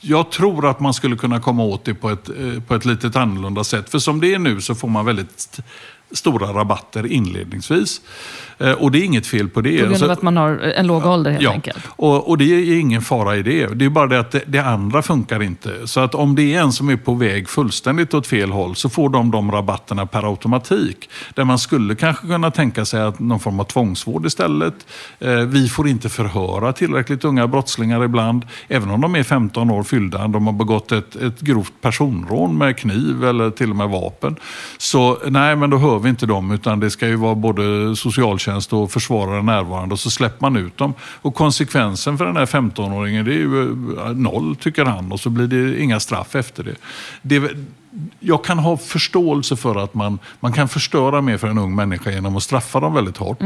[0.00, 3.20] Jag tror att man skulle kunna komma åt det på ett, eh, på ett lite
[3.20, 3.90] annorlunda sätt.
[3.90, 5.60] För som det är nu så får man väldigt
[6.12, 8.00] stora rabatter inledningsvis.
[8.58, 9.70] Eh, Och det är inget fel på det.
[9.70, 11.78] På grund Alltså- av att man har en låg ålder helt ja, enkelt.
[11.88, 13.66] Och, och det är ingen fara i det.
[13.66, 15.86] Det är bara det att det, det andra funkar inte.
[15.88, 18.88] Så att om det är en som är på väg fullständigt åt fel håll så
[18.88, 21.10] får de de rabatterna per automatik.
[21.34, 24.74] Där man skulle kanske kunna tänka sig att någon form av tvångsvård istället.
[25.18, 28.46] Eh, vi får inte förhöra tillräckligt unga brottslingar ibland.
[28.68, 30.28] Även om de är 15 år fyllda.
[30.28, 34.36] De har begått ett, ett grovt personrån med kniv eller till och med vapen.
[34.78, 36.50] Så nej, men då hör vi inte dem.
[36.50, 39.92] Utan det ska ju vara både socialtjänst och försvarare närvarande.
[39.92, 40.94] Och så släpper man ut dem.
[41.00, 45.12] Och konsekvensen för den här 15-åringen det är ju eh, noll, tycker han.
[45.12, 46.76] Och så blir det inga straff efter det.
[47.22, 47.50] det
[48.20, 52.10] jag kan ha förståelse för att man, man kan förstöra mer för en ung människa
[52.10, 53.42] genom att straffa dem väldigt hårt.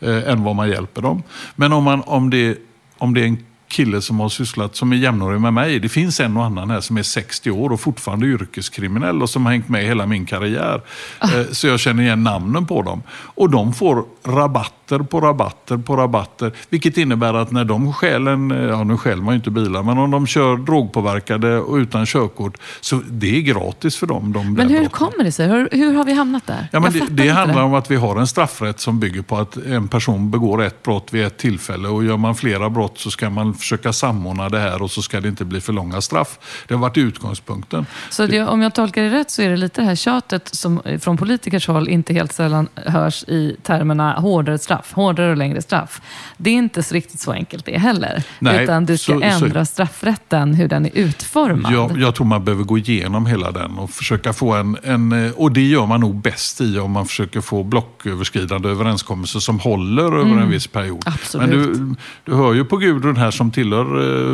[0.00, 1.22] Eh, än vad man hjälper dem.
[1.56, 2.58] Men om, man, om, det,
[2.98, 5.78] om det är en kille som har sysslat, som är jämnårig med mig.
[5.78, 9.44] Det finns en och annan här som är 60 år och fortfarande yrkeskriminell och som
[9.46, 10.80] har hängt med hela min karriär.
[11.22, 13.02] Eh, Så jag känner igen namnen på dem.
[13.10, 16.52] Och de får rabatter på rabatter på rabatter.
[16.68, 19.98] Vilket innebär att när de stjäl en, ja nu stjäl man ju inte bilar, men
[19.98, 22.56] om de kör drogpåverkade och utan körkort.
[22.80, 24.32] Så det är gratis för dem.
[24.32, 24.90] De Men hur brotten.
[24.90, 25.48] kommer det sig?
[25.48, 26.68] Hur, hur har vi hamnat där?
[26.72, 29.36] Ja, men Jag det det handlar om att vi har en straffrätt som bygger på
[29.36, 33.10] att en person begår ett brott vid ett tillfälle och gör man flera brott så
[33.10, 36.38] ska man försöka samordna det här och så ska det inte bli för långa straff.
[36.68, 37.86] Det har varit utgångspunkten.
[38.10, 40.80] Så det, om jag tolkar det rätt så är det lite det här tjatet som
[41.00, 46.00] från politikers håll inte helt sällan hörs i termerna hårdare straff, hårdare och längre straff.
[46.36, 48.22] Det är inte så riktigt så enkelt det heller.
[48.38, 51.72] Nej, utan du ska så- så- ändra straffrätten, hur den är utformad.
[51.72, 55.26] Jag, jag tror man behöver gå igenom hela den och försöka få en, en...
[55.26, 59.60] eh, Och det gör man nog bäst i om man försöker få blocköverskridande överenskommelser som
[59.60, 61.02] håller över en viss period.
[61.06, 61.48] Absolut.
[61.48, 61.94] Men du,
[62.24, 63.84] du hör ju på Gudrun här som tillhör,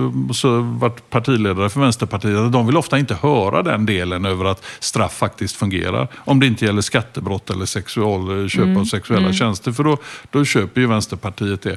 [0.05, 4.45] eh, så varit partiledare för Vänsterpartiet, att de vill ofta inte höra den delen över
[4.45, 6.09] att straff faktiskt fungerar.
[6.17, 9.97] Om det inte gäller skattebrott eller sexual, eh, köp av sexuella tjänster, för då,
[10.31, 11.77] då köper ju Vänsterpartiet det.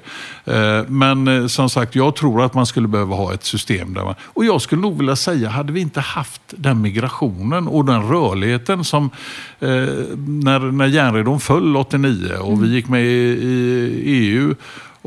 [0.53, 4.15] Eh, Men som sagt, jag tror att man skulle behöva ha ett system där man...
[4.21, 8.83] Och jag skulle nog vilja säga, hade vi inte haft den migrationen och den rörligheten
[8.83, 9.09] som
[9.59, 14.55] när, när järnridån föll 89 och vi gick med i, i EU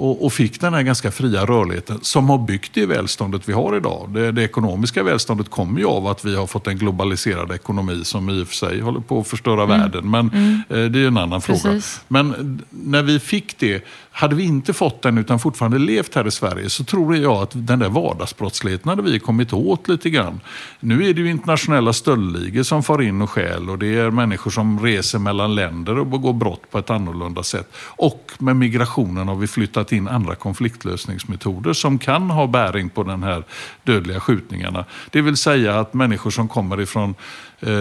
[0.01, 3.77] och, och fick den här ganska fria rörligheten som har byggt det välståndet vi har
[3.77, 4.11] idag.
[4.15, 8.31] Det, det ekonomiska välståndet kommer ju av att vi har fått en globaliserad ekonomi som
[8.31, 10.11] i och för sig håller på att förstöra världen.
[10.11, 10.27] Men
[10.69, 11.61] eh, det är en annan fråga.
[11.61, 12.01] Precis.
[12.09, 16.31] Men när vi fick det, hade vi inte fått den utan fortfarande levt här i
[16.31, 20.41] Sverige så tror jag att den där vardagsbrottsligheten hade vi kommit åt lite grann.
[20.81, 24.51] Nu är det ju internationella stöldligor som far in och stjäl och det är människor
[24.51, 27.73] som reser mellan länder och begår brott på ett annorlunda sätt.
[27.77, 33.23] Och med migrationen har vi flyttat in andra konfliktlösningsmetoder som kan ha bäring på den
[33.23, 33.45] här
[33.85, 34.85] dödliga skjutningarna.
[35.11, 37.15] Det vill säga att människor som kommer ifrån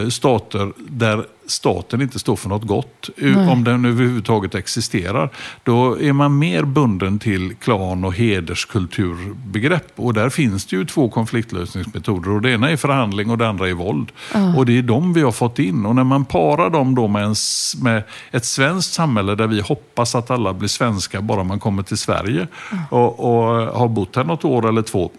[0.10, 5.30] stater där staten inte står för något gott, u- om den överhuvudtaget existerar,
[5.64, 9.94] då är man mer bunden till klan och hederskulturbegrepp.
[9.96, 13.70] Och där finns det ju två konfliktlösningsmetoder och det ena är förhandling och det andra
[13.70, 14.12] är våld.
[14.58, 15.86] Och det är de vi har fått in.
[15.86, 17.36] Och när man parar dem då med, en,
[17.84, 21.98] med ett svenskt samhälle där vi hoppas att alla blir svenska bara man kommer till
[21.98, 22.48] Sverige
[22.90, 23.44] och, och
[23.80, 25.12] har bott här något år eller två,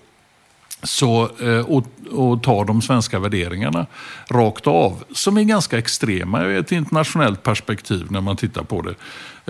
[0.83, 3.87] så, eh, och, och tar de svenska värderingarna
[4.31, 8.95] rakt av, som är ganska extrema i ett internationellt perspektiv när man tittar på det,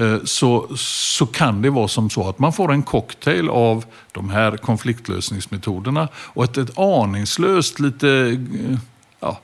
[0.05, 4.31] eh, så, så kan det vara som så att man får en cocktail av de
[4.31, 8.79] här konfliktlösningsmetoderna och ett, ett aningslöst, lite eh,
[9.21, 9.41] ja,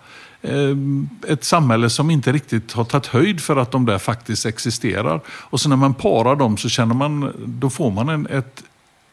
[1.29, 5.21] ett samhälle som inte riktigt har tagit höjd för att de där faktiskt existerar.
[5.29, 8.63] Och så när man parar dem så känner man, då får man en, ett,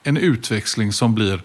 [0.03, 1.41] en utväxling som blir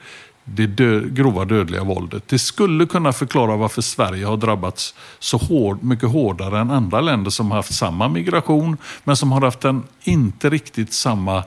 [0.55, 2.29] det dö grova dödliga våldet.
[2.29, 7.31] Det skulle kunna förklara varför Sverige har drabbats så hård, mycket hårdare än andra länder
[7.31, 11.45] som har haft samma migration, men som har haft en inte riktigt samma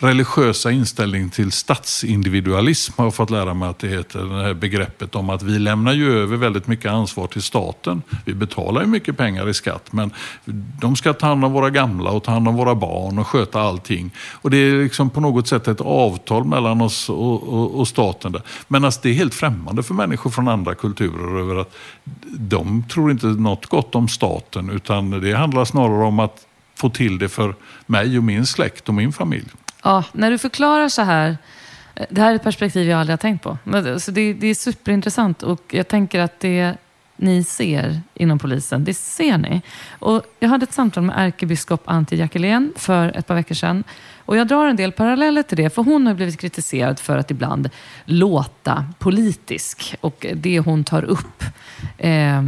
[0.00, 4.24] religiösa inställning till statsindividualism har jag fått lära mig att det heter.
[4.24, 8.02] Det här begreppet om att vi lämnar ju över väldigt mycket ansvar till staten.
[8.24, 10.10] Vi betalar ju mycket pengar i skatt men
[10.80, 13.60] de ska ta hand om våra gamla och ta hand om våra barn och sköta
[13.60, 14.10] allting.
[14.32, 18.32] Och det är liksom på något sätt ett avtal mellan oss och, och, och staten.
[18.32, 18.42] Där.
[18.68, 21.76] Men alltså det är helt främmande för människor från andra kulturer över att
[22.24, 27.18] de tror inte något gott om staten utan det handlar snarare om att få till
[27.18, 27.54] det för
[27.86, 29.48] mig och min släkt och min familj.
[29.82, 31.36] Ja, när du förklarar så här,
[31.94, 33.58] eh, det här är ett perspektiv jag aldrig har tänkt på.
[33.74, 36.76] Eh, så det, det är superintressant och jag tänker att det
[37.20, 39.62] ni ser inom polisen, det ser ni.
[39.98, 43.84] Och jag hade ett samtal med ärkebiskop Antje Jackelén för ett par veckor sedan.
[44.24, 47.30] Och jag drar en del paralleller till det, för hon har blivit kritiserad för att
[47.30, 47.70] ibland
[48.04, 49.96] låta politisk.
[50.00, 51.44] Och det hon tar upp
[51.98, 52.42] eh,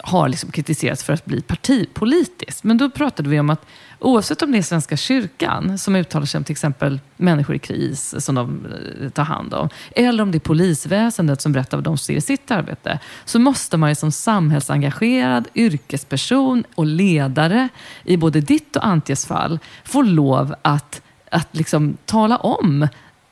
[0.00, 2.64] har liksom kritiserats för att bli partipolitiskt.
[2.64, 3.66] Men då pratade vi om att
[4.02, 8.14] Oavsett om det är Svenska kyrkan som uttalar sig om till exempel människor i kris
[8.18, 8.66] som de
[9.02, 12.20] eh, tar hand om, eller om det är polisväsendet som berättar vad de ser i
[12.20, 17.68] sitt arbete, så måste man ju som samhällsengagerad yrkesperson och ledare
[18.04, 22.82] i både ditt och Antjes fall få lov att, att liksom tala om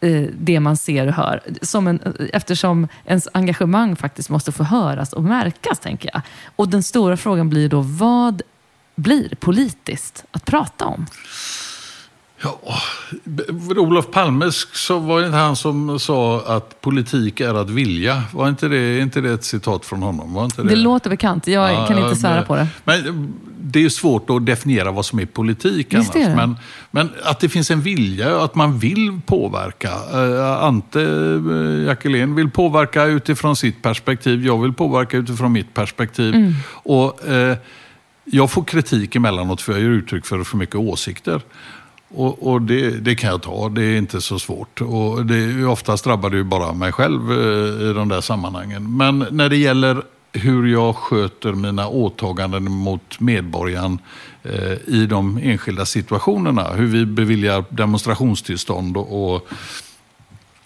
[0.01, 1.41] eh, det man ser och hör.
[1.63, 2.01] Som en,
[2.33, 6.23] eftersom ens engagemang faktiskt måste få höras och märkas, tänker jag.
[6.57, 8.43] Och den stora frågan blir då, vad
[8.99, 11.07] blir politiskt att prata om?
[12.43, 12.59] Ja,
[13.77, 18.23] Olof Palme så var det inte han som sa att politik är att vilja.
[18.33, 20.35] Var inte det, inte det ett citat från honom?
[20.35, 20.69] Var inte det?
[20.69, 21.47] det låter bekant.
[21.47, 22.67] Jag ja, kan inte svära på det.
[22.85, 26.17] Men det är svårt att definiera vad som är politik annars.
[26.17, 26.57] Är men,
[26.91, 29.91] men, att det finns en vilja, att man vill påverka.
[30.15, 34.47] Uh, Ante uh, Jackelén vill påverka utifrån sitt perspektiv.
[34.47, 36.35] Jag vill påverka utifrån mitt perspektiv.
[36.35, 36.55] Mm.
[36.71, 37.21] Och...
[37.29, 37.55] Uh,
[38.31, 41.43] jag får kritik emellanåt för jag ger uttryck för för mycket åsikter.
[42.09, 44.81] Och, och det, det, kan jag ta, det är inte så svårt.
[44.81, 48.97] Och det, oftast drabbar det ju bara mig själv eh, i de där sammanhangen.
[48.97, 50.03] Men när det gäller
[50.33, 53.99] hur jag sköter mina åtaganden mot medborgaren
[54.43, 56.73] eh, i de enskilda situationerna.
[56.73, 59.49] Hur vi beviljar demonstrationstillstånd och, och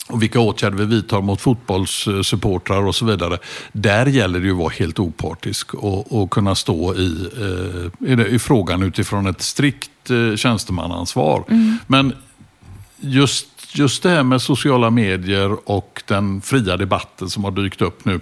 [0.08, 3.38] och vilka åtgärder vi vidtar mot fotbollssupportrar och så vidare.
[3.72, 8.34] Där gäller det ju att vara helt opartisk och, och kunna stå i, eh, i,
[8.34, 11.44] i, frågan utifrån ett strikt eh, tjänstemannaansvar.
[11.48, 11.78] Mm.
[11.86, 12.12] Men
[13.00, 18.04] just, just det här med sociala medier och den fria debatten som har dykt upp
[18.04, 18.20] nu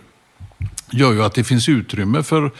[0.91, 2.51] gör ju att det finns utrymme för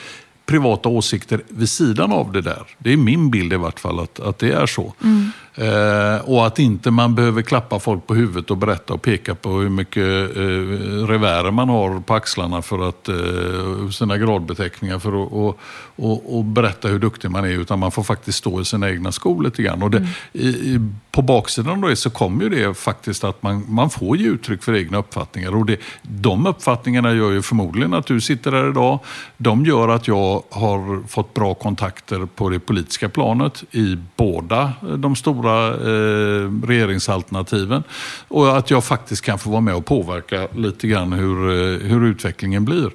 [0.47, 2.63] privata åsikter vid sidan av det där.
[2.79, 4.95] Det är min bild i vart fall att, att det är så.
[5.03, 5.33] Mm.
[5.55, 9.51] Eh, och att inte man behöver klappa folk på huvudet och berätta och peka på
[9.51, 15.33] hur mycket eh, revärer man har på axlarna för att eh, sina gradbeteckningar för att
[15.33, 15.61] och,
[15.97, 17.49] och, och, berätta hur duktig man är.
[17.49, 19.83] Utan man får faktiskt stå i sina egna skor lite grann.
[19.83, 20.11] Och det, mm.
[20.33, 20.81] i, i,
[21.11, 24.63] på baksidan av det så kommer ju det faktiskt att man, man får ge uttryck
[24.63, 25.57] för egna uppfattningar.
[25.57, 28.99] Och det, de uppfattningarna gör ju förmodligen att du sitter här idag.
[29.37, 35.17] De gör att jag har fått bra kontakter på det politiska planet i båda de
[35.17, 37.83] stora stora eh, regeringsalternativen.
[38.29, 42.05] Och att jag faktiskt kan få vara med och påverka lite grann hur, eh, hur
[42.05, 42.91] utvecklingen blir.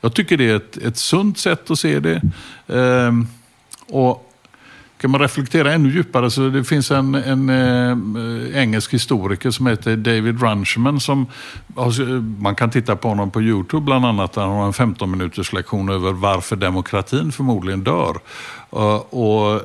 [0.00, 2.22] Jag tycker det är ett, ett sunt sätt att se det.
[2.66, 3.12] Eh,
[3.88, 4.26] och
[5.00, 9.96] kan man reflektera ännu djupare så det finns en, en eh, engelsk historiker som heter
[9.96, 11.26] David Runchman som
[12.38, 14.36] man kan titta på honom på Youtube bland annat.
[14.36, 18.16] Han har en 15 minuters lektion över varför demokratin förmodligen dör.
[18.72, 19.62] Eh, och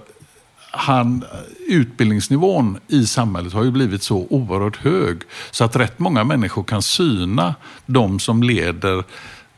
[0.76, 1.24] han,
[1.68, 5.22] utbildningsnivån i samhället har ju blivit så oerhört hög
[5.52, 7.56] så att rätt många människor kan syna
[7.86, 9.04] de som leder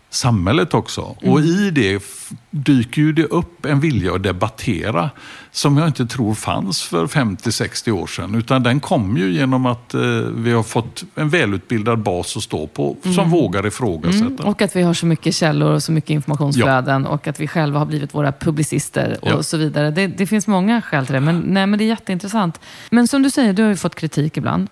[0.09, 1.15] samhället också.
[1.21, 1.33] Mm.
[1.33, 2.03] Och i det
[2.49, 5.09] dyker ju det upp en vilja att debattera
[5.51, 8.35] som jag inte tror fanns för 50-60 år sedan.
[8.35, 10.01] Utan den kom ju genom att eh,
[10.35, 13.29] vi har fått en välutbildad bas att stå på som mm.
[13.29, 14.25] vågar ifrågasätta.
[14.25, 14.45] Mm.
[14.45, 17.09] Och att vi har så mycket källor och så mycket informationsflöden ja.
[17.09, 19.43] och att vi själva har blivit våra publicister och ja.
[19.43, 19.91] så vidare.
[19.91, 22.59] Det, det, finns många skäl till det, men, nej, men det är jätteintressant.
[22.89, 24.67] Men som du säger, du har ju fått kritik ibland.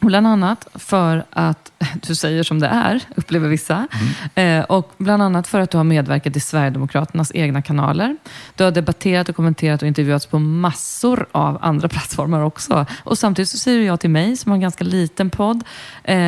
[0.00, 1.72] Bland annat för att
[2.06, 3.86] du säger som det är, upplever vissa.
[4.34, 4.60] Mm.
[4.60, 8.16] Eh, och bland annat för att du har medverkat i Sverigedemokraternas egna kanaler.
[8.56, 12.86] Du har debatterat och kommenterat och intervjuats på massor av andra plattformar också.
[13.04, 15.64] Och samtidigt så säger jag till mig, som har en ganska liten podd.
[16.04, 16.18] Eh,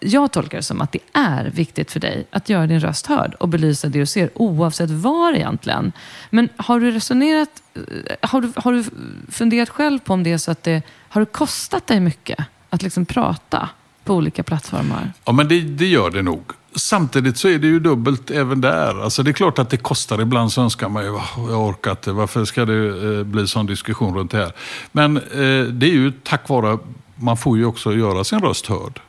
[0.00, 3.34] jag tolkar det som att det är viktigt för dig att göra din röst hörd
[3.34, 5.92] och belysa det du ser, oavsett var egentligen.
[6.30, 8.84] Men har du resonerat, eh, har du, har du
[9.32, 12.38] funderat själv på om det är så att det har kostat dig mycket?
[12.74, 13.68] Att liksom prata
[14.04, 15.12] på olika plattformar?
[15.24, 16.42] Ja, men det, det gör det nog.
[16.76, 19.02] Samtidigt så är det ju dubbelt även där.
[19.02, 20.20] Alltså det är klart att det kostar.
[20.20, 24.14] Ibland så önskar man ju, jag orkar inte, varför ska det eh, bli sån diskussion
[24.14, 24.52] runt det här?
[24.92, 26.78] Men eh, det är ju tack vare,
[27.14, 29.00] man får ju också göra sin röst hörd.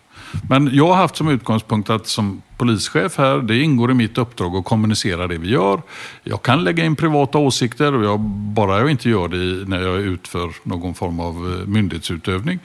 [0.49, 4.55] Men jag har haft som utgångspunkt att som polischef här, det ingår i mitt uppdrag
[4.55, 5.81] att kommunicera det vi gör.
[6.23, 9.97] Jag kan lägga in privata åsikter, och jag, bara jag inte gör det när jag
[10.01, 12.59] utför någon form av eh, myndighetsutövning,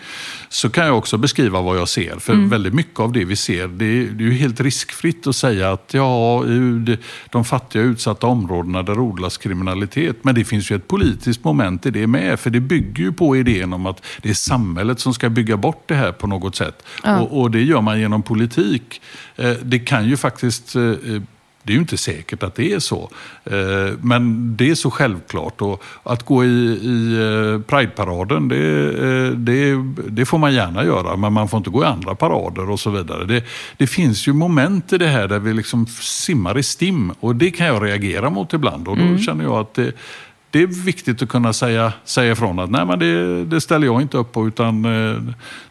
[0.49, 2.18] så kan jag också beskriva vad jag ser.
[2.18, 2.49] För mm.
[2.49, 5.72] väldigt mycket av det vi ser, det är, det är ju helt riskfritt att säga
[5.72, 6.45] att ja,
[7.30, 10.16] de fattiga utsatta områdena där odlas kriminalitet.
[10.22, 13.36] Men det finns ju ett politiskt moment i det med, för det bygger ju på
[13.36, 16.82] idén om att det är samhället som ska bygga bort det här på något sätt.
[17.03, 17.20] Ja.
[17.20, 19.01] Och, och, det gör man genom politik.
[19.36, 20.93] Eh, det kan ju faktiskt eh,
[21.62, 23.11] det är ju inte säkert att det är så.
[23.45, 25.61] Eh, men det är så självklart.
[25.61, 27.16] Och att gå i, i
[27.66, 29.76] Pride-paraden, det, det,
[30.09, 31.16] det, får man gärna göra.
[31.16, 33.24] Men man får inte gå i andra parader och så vidare.
[33.24, 33.45] Det,
[33.76, 37.12] det finns ju moment i det här där vi liksom simmar i stim.
[37.20, 38.89] Och det kan jag reagera mot ibland.
[38.89, 39.18] Och då mm.
[39.18, 39.93] känner jag att det,
[40.51, 44.03] det är viktigt att kunna säga, säga ifrån att nej, men det, det ställer jag
[44.03, 44.48] inte upp på.
[44.48, 45.22] Utan eh,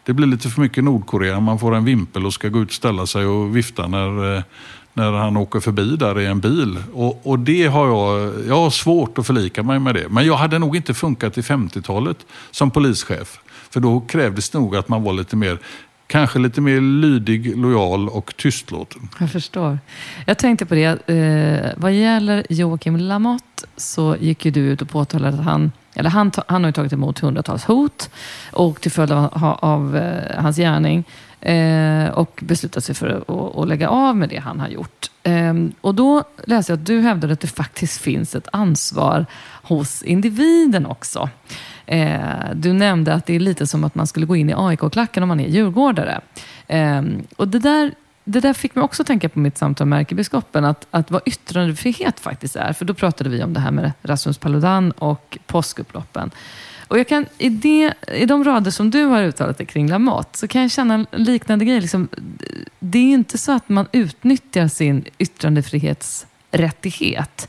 [0.04, 1.40] det blir lite för mycket Nordkorea.
[1.40, 4.42] Man får en vimpel och ska gå ut och ställa sig och vifta när, eh,
[4.92, 6.78] när han åker förbi där i en bil.
[6.92, 10.08] Och, och det har jag, jag har svårt att förlika mig med det.
[10.08, 13.38] Men jag hade nog inte funkat i 50-talet som polischef.
[13.70, 15.58] För då krävdes det nog att man var lite mer
[16.10, 19.08] Kanske lite mer lydig, lojal och tystlåten.
[19.18, 19.78] Jag förstår.
[20.26, 24.88] Jag tänkte på det, eh, vad gäller Joakim Lamotte så gick ju du ut och
[24.88, 28.10] påtalade att han, eller han, han har ju tagit emot hundratals hot
[28.52, 31.04] och till följd av, av av hans gärning
[31.40, 35.10] eh, och beslutat sig för att, att, lägga av med det han har gjort.
[35.22, 39.26] Eh, och då läste jag att du hävdade att det faktiskt finns ett ansvar
[39.62, 41.28] hos individen också.
[41.90, 45.22] Eh, du nämnde att det är lite som att man skulle gå in i AIK-klacken
[45.22, 46.20] om man är djurgårdare.
[46.66, 47.02] Eh,
[47.36, 50.86] och det där, det där fick mig också tänka på mitt samtal med ärkebiskopen, att,
[50.90, 52.72] att vad yttrandefrihet faktiskt är.
[52.72, 56.30] För då pratade vi om det här med Rasmus Paludan och påskupploppen.
[56.88, 60.38] Och jag kan, i, det, I de rader som du har uttalat dig kring Lamotte
[60.38, 61.80] så kan jag känna en liknande grej.
[61.80, 62.08] Liksom,
[62.78, 67.48] det är inte så att man utnyttjar sin yttrandefrihetsrättighet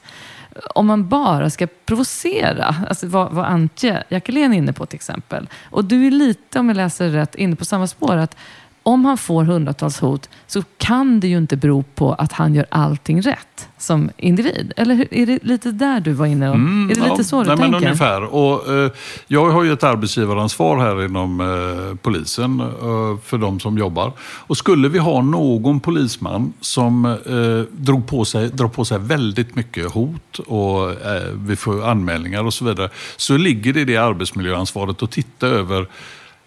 [0.75, 5.49] om man bara ska provocera, alltså vad, vad Antje Jackelén är inne på till exempel.
[5.63, 8.17] Och du är lite, om jag läser rätt, inne på samma spår.
[8.17, 8.37] att
[8.83, 12.65] om han får hundratals hot så kan det ju inte bero på att han gör
[12.69, 14.73] allting rätt som individ.
[14.77, 16.49] Eller är det lite där du var inne?
[16.49, 17.79] Och, mm, är det lite så du nej, tänker?
[17.79, 18.23] Men ungefär.
[18.23, 18.91] Och, eh,
[19.27, 24.13] jag har ju ett arbetsgivaransvar här inom eh, polisen eh, för de som jobbar.
[24.21, 29.55] Och skulle vi ha någon polisman som eh, drog på sig, drar på sig väldigt
[29.55, 32.89] mycket hot och eh, vi får anmälningar och så vidare.
[33.17, 35.87] Så ligger det i det arbetsmiljöansvaret att titta över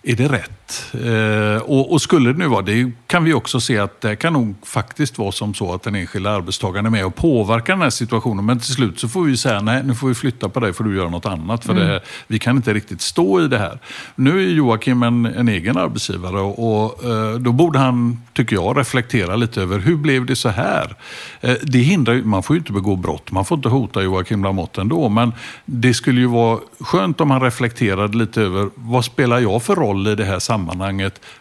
[0.07, 0.64] är det rätt?
[0.93, 4.33] Eh, och, och, skulle det nu vara det, kan vi också se att det kan
[4.33, 7.91] nog faktiskt vara som så att den enskilda arbetstagaren är med och påverkar den här
[7.91, 8.47] situationen.
[8.47, 10.85] Men till slut så får vi säga, nej nu får vi flytta på dig för
[10.85, 11.65] du gör något annat.
[11.65, 11.89] För mm.
[11.89, 13.79] det, vi kan inte riktigt stå i det här.
[14.15, 18.79] Nu är Joakim en, en egen arbetsgivare och, och eh, då borde han, tycker jag,
[18.79, 20.97] reflektera lite över hur blev det så här?
[21.41, 24.81] Eh, det hindrar man får ju inte begå brott, man får inte hota Joakim Lamotte
[24.81, 25.09] ändå.
[25.09, 25.33] Men
[25.65, 29.85] det skulle ju vara skönt om han reflekterade lite över vad spelar jag för roll
[29.85, 30.64] roll i det här sammanhanget.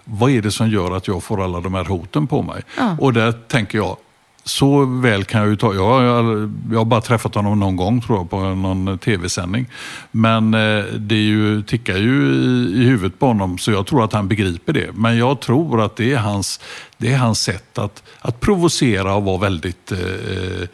[0.03, 2.61] Vad är det som gör att jag får alla de här hoten på mig?
[2.77, 2.97] Ja.
[2.99, 3.97] Och där tänker jag,
[4.43, 5.73] så väl kan jag ju ta...
[5.73, 9.65] Jag, jag, jag har bara träffat honom någon gång tror jag på någon tv-sändning.
[10.11, 14.13] Men eh, det ju, tickar ju i, i huvudet på honom så jag tror att
[14.13, 14.89] han begriper det.
[14.93, 16.59] Men jag tror att det är hans,
[16.97, 20.67] det är hans sätt att, att provocera och vara väldigt eh,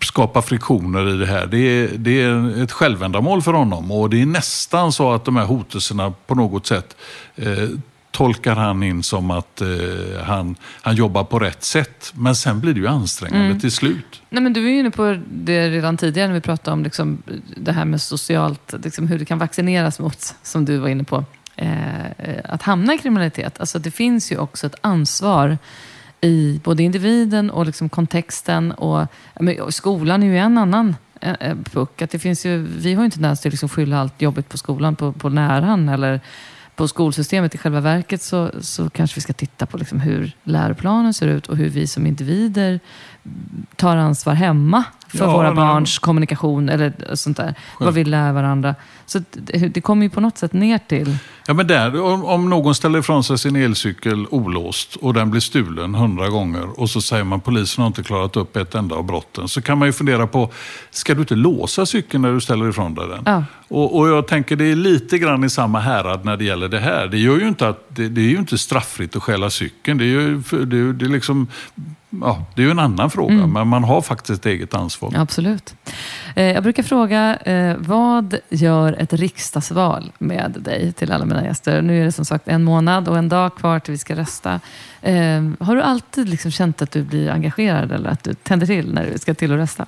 [0.00, 1.46] skapa friktioner i det här.
[1.46, 5.36] Det är, det är ett självändamål för honom och det är nästan så att de
[5.36, 6.96] här hotelserna på något sätt
[7.36, 7.68] eh,
[8.10, 9.68] tolkar han in som att eh,
[10.24, 12.12] han, han jobbar på rätt sätt.
[12.14, 13.60] Men sen blir det ju ansträngande mm.
[13.60, 14.22] till slut.
[14.30, 17.22] Nej, men du var ju inne på det redan tidigare när vi pratade om liksom,
[17.56, 21.24] det här med socialt, liksom, hur det kan vaccineras mot, som du var inne på,
[21.56, 21.66] eh,
[22.44, 23.60] att hamna i kriminalitet.
[23.60, 25.58] Alltså, det finns ju också ett ansvar
[26.20, 28.72] i både individen och liksom kontexten.
[28.72, 29.06] Och,
[29.40, 32.02] men, skolan är ju en annan eh, eh, puck.
[32.02, 34.48] Att det finns ju, vi har ju en tendens till att liksom skylla allt jobbigt
[34.48, 36.20] på skolan, på, på läraren eller
[36.76, 37.54] på skolsystemet.
[37.54, 41.46] I själva verket så, så kanske vi ska titta på liksom hur läroplanen ser ut
[41.46, 42.80] och hur vi som individer
[43.76, 47.44] tar ansvar hemma för ja, våra barns kommunikation eller sånt där.
[47.44, 47.86] Själv.
[47.86, 48.74] Vad vi lär varandra.
[49.06, 51.16] Så det, det kommer ju på något sätt ner till...
[51.46, 55.40] Ja, men där, om, om någon ställer ifrån sig sin elcykel olåst och den blir
[55.40, 59.04] stulen hundra gånger och så säger man polisen har inte klarat upp ett enda av
[59.04, 59.48] brotten.
[59.48, 60.50] Så kan man ju fundera på,
[60.90, 63.22] ska du inte låsa cykeln när du ställer ifrån dig den?
[63.26, 63.44] Ja.
[63.68, 66.80] Och, och, jag tänker det är lite grann i samma härad när det gäller det
[66.80, 67.06] här.
[67.06, 69.98] Det, gör ju inte att, det, det är ju inte straffritt att stjäla cykeln.
[69.98, 71.46] Det är ju det, det är liksom,
[72.10, 73.52] ja, det är ju en annan fråga, mm.
[73.52, 75.12] men man har faktiskt ett eget ansvar.
[75.16, 75.74] Absolut.
[76.36, 81.82] Eh, jag brukar fråga, eh, vad gör ett riksdagsval med dig till alla mina gäster?
[81.82, 84.60] Nu är det som sagt en månad och en dag kvar till vi ska rösta.
[85.02, 88.94] Eh, har du alltid liksom känt att du blir engagerad eller att du tänder till
[88.94, 89.86] när du ska till och rösta?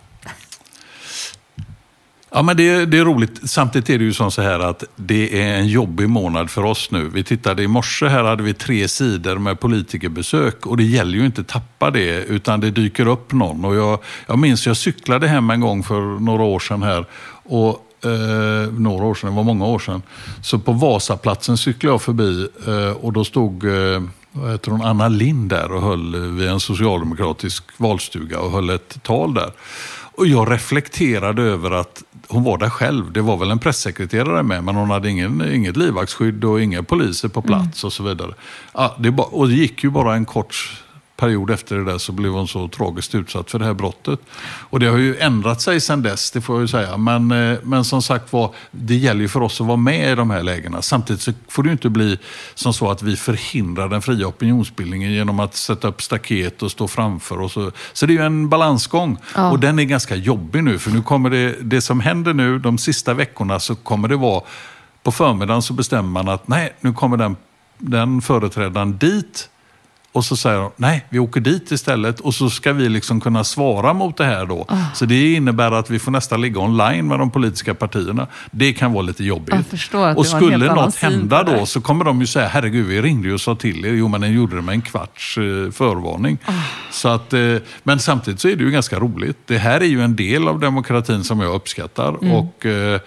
[2.32, 3.50] Ja, men det, det, är roligt.
[3.50, 6.90] Samtidigt är det ju som så här att det är en jobbig månad för oss
[6.90, 7.08] nu.
[7.08, 11.26] Vi tittade i morse, här hade vi tre sidor med politikerbesök och det gäller ju
[11.26, 13.64] inte att tappa det utan det dyker upp någon.
[13.64, 17.04] Och jag, jag minns, jag cyklade hem en gång för några år sedan här
[17.42, 20.02] och Eh, några år sedan, det var många år sedan.
[20.42, 24.02] Så på Vasaplatsen cyklade jag förbi eh, och då stod eh,
[24.32, 29.02] vad heter hon, Anna Lind där och höll vid en socialdemokratisk valstuga och höll ett
[29.02, 29.50] tal där.
[30.20, 33.12] Och jag reflekterade över att hon var där själv.
[33.12, 37.28] Det var väl en pressekreterare med, men hon hade ingen, inget livvaktsskydd och inga poliser
[37.28, 37.86] på plats mm.
[37.86, 38.34] och så vidare.
[38.74, 40.82] Ja, det, bara, och det gick ju bara en kort
[41.20, 44.20] period efter det där så blev hon så tragiskt utsatt för det här brottet.
[44.42, 46.96] Och det har ju ändrat sig sedan dess, det får jag ju säga.
[46.96, 50.14] Men, eh, men som sagt var, det gäller ju för oss att vara med i
[50.14, 50.82] de här lägena.
[50.82, 52.18] Samtidigt så får det ju inte bli
[52.54, 56.88] som så att vi förhindrar den fria opinionsbildningen genom att sätta upp staket och stå
[56.88, 57.40] framför.
[57.40, 57.72] Och så.
[57.92, 59.18] så det är ju en balansgång.
[59.34, 59.50] Ja.
[59.50, 62.78] Och den är ganska jobbig nu, för nu kommer det, det som händer nu, de
[62.78, 64.42] sista veckorna, så kommer det vara
[65.02, 67.36] på förmiddagen så bestämmer man att nej, nu kommer den,
[67.78, 69.48] den företrädaren dit
[70.12, 73.44] och så säger de, nej, vi åker dit istället och så ska vi liksom kunna
[73.44, 74.66] svara mot det här då.
[74.68, 74.94] Oh.
[74.94, 78.26] Så det innebär att vi får nästan ligga online med de politiska partierna.
[78.50, 79.54] Det kan vara lite jobbigt.
[80.16, 83.40] och skulle något hända då så kommer de ju säga, herregud, vi ringde ju och
[83.40, 83.92] sa till er.
[83.92, 86.38] Jo, men den gjorde det med en kvarts eh, förvarning.
[86.48, 86.54] Oh.
[86.90, 89.38] Så att, eh, men samtidigt så är det ju ganska roligt.
[89.46, 92.08] Det här är ju en del av demokratin som jag uppskattar.
[92.08, 92.32] Mm.
[92.32, 93.00] Och Eh,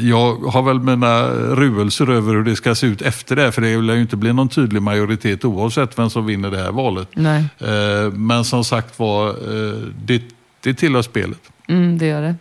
[0.00, 3.76] jag har väl mina ruelser över hur det ska se ut efter det, för det
[3.76, 7.08] lär ju inte bli någon tydlig majoritet oavsett vem som vinner det här valet.
[7.14, 7.44] Nej.
[7.58, 10.22] Eh, men som sagt var, eh, det,
[10.60, 11.40] det tillhör spelet.
[11.68, 12.34] Mm, det gör det.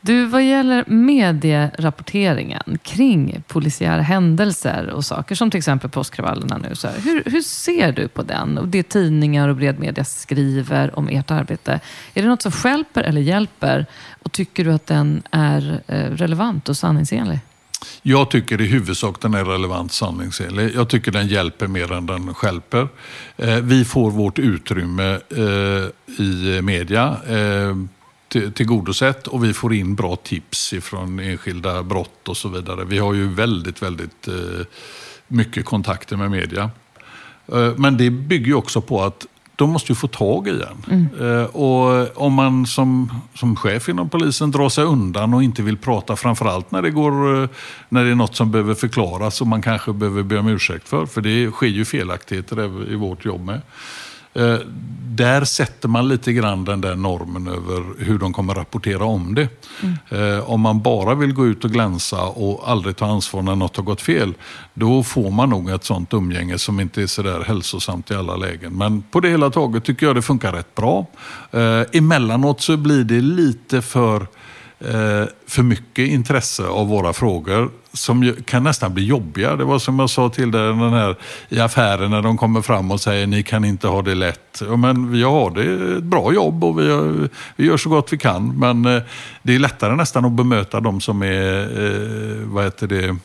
[0.00, 6.74] Du, vad gäller medierapporteringen kring polisiära händelser och saker som till exempel påskkravallerna nu.
[6.74, 10.98] Så här, hur, hur, ser du på den och det tidningar och bred media skriver
[10.98, 11.80] om ert arbete?
[12.14, 13.86] Är det något som skälper eller hjälper?
[14.22, 17.38] Och tycker du att den är eh, relevant och sanningsenlig?
[18.02, 20.74] Jag tycker i huvudsak den är relevant sanningsenlig.
[20.74, 22.88] Jag tycker den hjälper mer än den skälper.
[23.36, 27.16] Eh, vi får vårt utrymme eh, i media
[28.28, 32.84] tillgodosett och vi får in bra tips från enskilda brott och så vidare.
[32.84, 34.66] Vi har ju väldigt, väldigt eh,
[35.28, 36.70] mycket kontakter med media.
[37.52, 39.26] Eh, men det bygger ju också på att
[39.56, 40.84] de måste ju få tag i en.
[40.90, 41.38] Mm.
[41.38, 45.76] Eh, och om man som, som chef inom polisen drar sig undan och inte vill
[45.76, 47.48] prata, framförallt när det, går,
[47.88, 51.06] när det är något som behöver förklaras och man kanske behöver be om ursäkt för,
[51.06, 53.60] för det sker ju felaktigheter i vårt jobb med.
[54.34, 54.58] Eh,
[55.18, 59.48] där sätter man lite grann den där normen över hur de kommer rapportera om det.
[59.82, 60.42] Mm.
[60.44, 63.84] Om man bara vill gå ut och glänsa och aldrig ta ansvar när något har
[63.84, 64.34] gått fel,
[64.74, 68.36] då får man nog ett sånt umgänge som inte är så där hälsosamt i alla
[68.36, 68.72] lägen.
[68.72, 71.06] Men på det hela taget tycker jag det funkar rätt bra.
[71.50, 74.26] Eh, emellanåt så blir det lite för Eh,
[74.80, 79.56] Eh, för mycket intresse av våra frågor som kan nästan bli jobbiga.
[79.56, 81.16] Det var som jag sa till dig den här,
[81.48, 84.62] i affären när de kommer fram och säger ni kan inte ha det lätt.
[84.68, 88.12] Ja, men vi har det ett bra jobb och vi, har, vi gör så gott
[88.12, 88.58] vi kan.
[88.58, 89.02] Men eh,
[89.42, 93.16] det är lättare nästan att bemöta de som är, eh, vad heter det,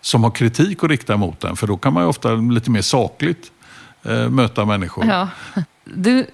[0.00, 1.56] som har kritik att rikta mot den.
[1.56, 3.52] För då kan man ju ofta lite mer sakligt
[4.02, 5.04] eh, möta människor.
[5.06, 5.28] Ja.
[5.94, 6.26] Du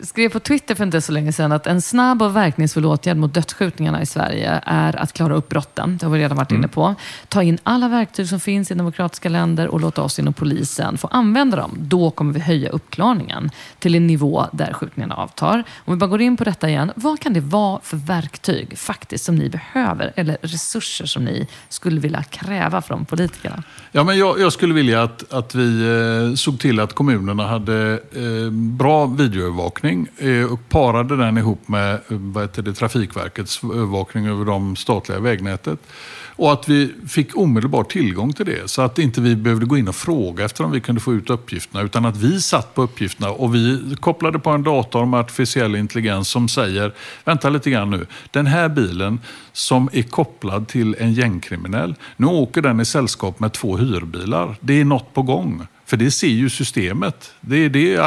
[0.00, 3.34] skrev på Twitter för inte så länge sedan att en snabb och verkningsfull åtgärd mot
[3.34, 5.96] dödsskjutningarna i Sverige är att klara upp brotten.
[5.96, 6.60] Det har vi redan varit mm.
[6.60, 6.94] inne på.
[7.28, 11.06] Ta in alla verktyg som finns i demokratiska länder och låta oss inom polisen få
[11.06, 11.76] använda dem.
[11.78, 15.64] Då kommer vi höja uppklarningen till en nivå där skjutningarna avtar.
[15.84, 16.92] Om vi bara går in på detta igen.
[16.96, 22.00] Vad kan det vara för verktyg faktiskt som ni behöver eller resurser som ni skulle
[22.00, 23.62] vilja kräva från politikerna?
[23.92, 25.88] Ja, men jag, jag skulle vilja att, att vi
[26.28, 31.94] eh, såg till att kommunerna hade eh, bra videoövervakning eh, och parade den ihop med
[31.94, 35.78] eh, vad heter det, Trafikverkets övervakning över de statliga vägnätet.
[36.38, 38.70] Och att vi fick omedelbar tillgång till det.
[38.70, 41.30] Så att inte vi behövde gå in och fråga efter om vi kunde få ut
[41.30, 41.82] uppgifterna.
[41.82, 46.28] Utan att vi satt på uppgifterna och vi kopplade på en dator med artificiell intelligens
[46.28, 46.94] som säger,
[47.24, 49.20] vänta lite grann nu, den här bilen
[49.52, 54.56] som är kopplad till en gängkriminell, nu åker den i sällskap med två hyrbilar.
[54.60, 55.66] Det är något på gång.
[55.86, 57.34] För det ser ju systemet.
[57.40, 57.98] Det är det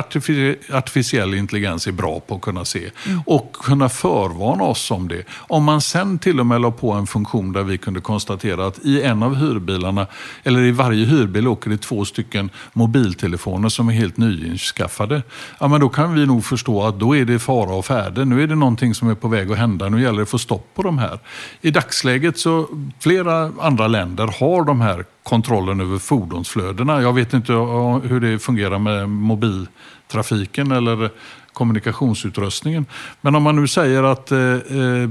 [0.71, 2.89] artificiell intelligens är bra på att kunna se.
[3.25, 5.23] Och kunna förvarna oss om det.
[5.31, 8.79] Om man sen till och med la på en funktion där vi kunde konstatera att
[8.79, 10.07] i en av hyrbilarna,
[10.43, 15.23] eller i varje hyrbil åker det två stycken mobiltelefoner som är helt nyinskaffade.
[15.59, 18.25] Ja, men då kan vi nog förstå att då är det fara och färde.
[18.25, 19.89] Nu är det någonting som är på väg att hända.
[19.89, 21.19] Nu gäller det att få stopp på de här.
[21.61, 22.67] I dagsläget så
[22.99, 27.01] flera andra länder har de här kontrollen över fordonsflödena.
[27.01, 31.09] Jag vet inte eh, hur det fungerar med mobiltrafiken eller
[31.53, 32.85] kommunikationsutrustningen.
[33.21, 35.09] Men om man nu säger att eh, eh,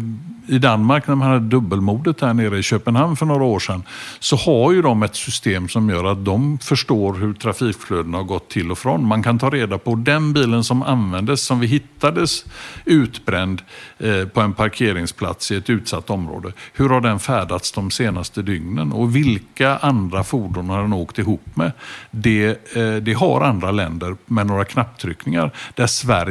[0.48, 3.82] i Danmark när man hade dubbelmordet här nere i Köpenhamn för några år sedan
[4.18, 8.48] så har ju de ett system som gör att de förstår hur trafikflödena har gått
[8.50, 9.06] till och från.
[9.06, 12.44] Man kan ta reda på den bilen som användes, som vi hittades
[12.84, 13.62] utbränd
[13.98, 16.52] eh, på en parkeringsplats i ett utsatt område.
[16.72, 21.56] Hur har den färdats de senaste dygnen och vilka andra fordon har den åkt ihop
[21.56, 21.72] med?
[22.10, 26.27] Det, eh, det har andra länder med några knapptryckningar där Sverige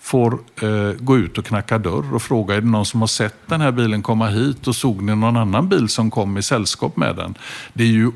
[0.00, 3.36] får eh, gå ut och knacka dörr och fråga är det någon som har sett
[3.46, 6.96] den här bilen komma hit och såg ni någon annan bil som kom i sällskap
[6.96, 7.34] med den?
[7.72, 8.10] Det är ju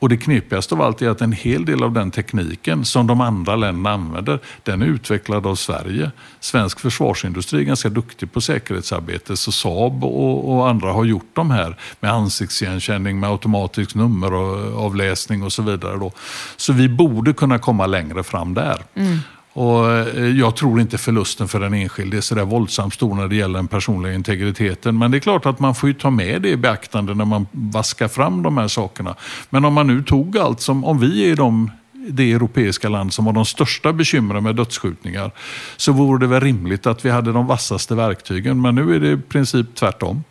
[0.00, 3.20] och det knepigaste av allt är att en hel del av den tekniken som de
[3.20, 6.10] andra länderna använder, den är utvecklad av Sverige.
[6.40, 11.50] Svensk försvarsindustri är ganska duktig på säkerhetsarbete, så Saab och, och andra har gjort de
[11.50, 15.96] här med ansiktsigenkänning, med automatisk nummeravläsning och så vidare.
[15.96, 16.12] Då.
[16.56, 18.82] Så vi borde kunna komma längre fram där.
[18.94, 19.18] Mm.
[19.52, 23.36] Och eh, jag tror inte förlusten för den enskilde är sådär våldsamt stor när det
[23.36, 24.98] gäller den personliga integriteten.
[24.98, 28.08] Men det är klart att man får ta med det i beaktande när man vaskar
[28.08, 29.14] fram de här sakerna.
[29.50, 31.70] Men om man nu tog allt som, om vi är de
[32.08, 35.30] det europeiska land som har de största bekymren med dödsskjutningar
[35.76, 38.60] så vore det väl rimligt att vi hade de vassaste verktygen.
[38.60, 40.24] Men nu är det i princip tvärtom.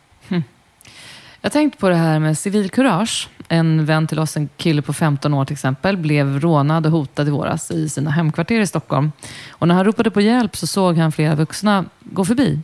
[1.41, 3.29] Jag tänkte på det här med civilkurage.
[3.47, 7.27] En vän till oss, en kille på 15 år till exempel, blev rånad och hotad
[7.27, 9.11] i våras i sina hemkvarter i Stockholm.
[9.49, 12.59] Och när han ropade på hjälp så såg han flera vuxna gå förbi.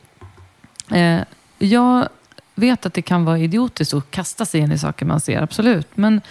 [0.91, 1.19] Eh,
[1.57, 2.07] jag
[2.55, 5.88] vet att det kan vara idiotiskt att kasta sig in i saker man ser, absolut.
[5.97, 6.21] Men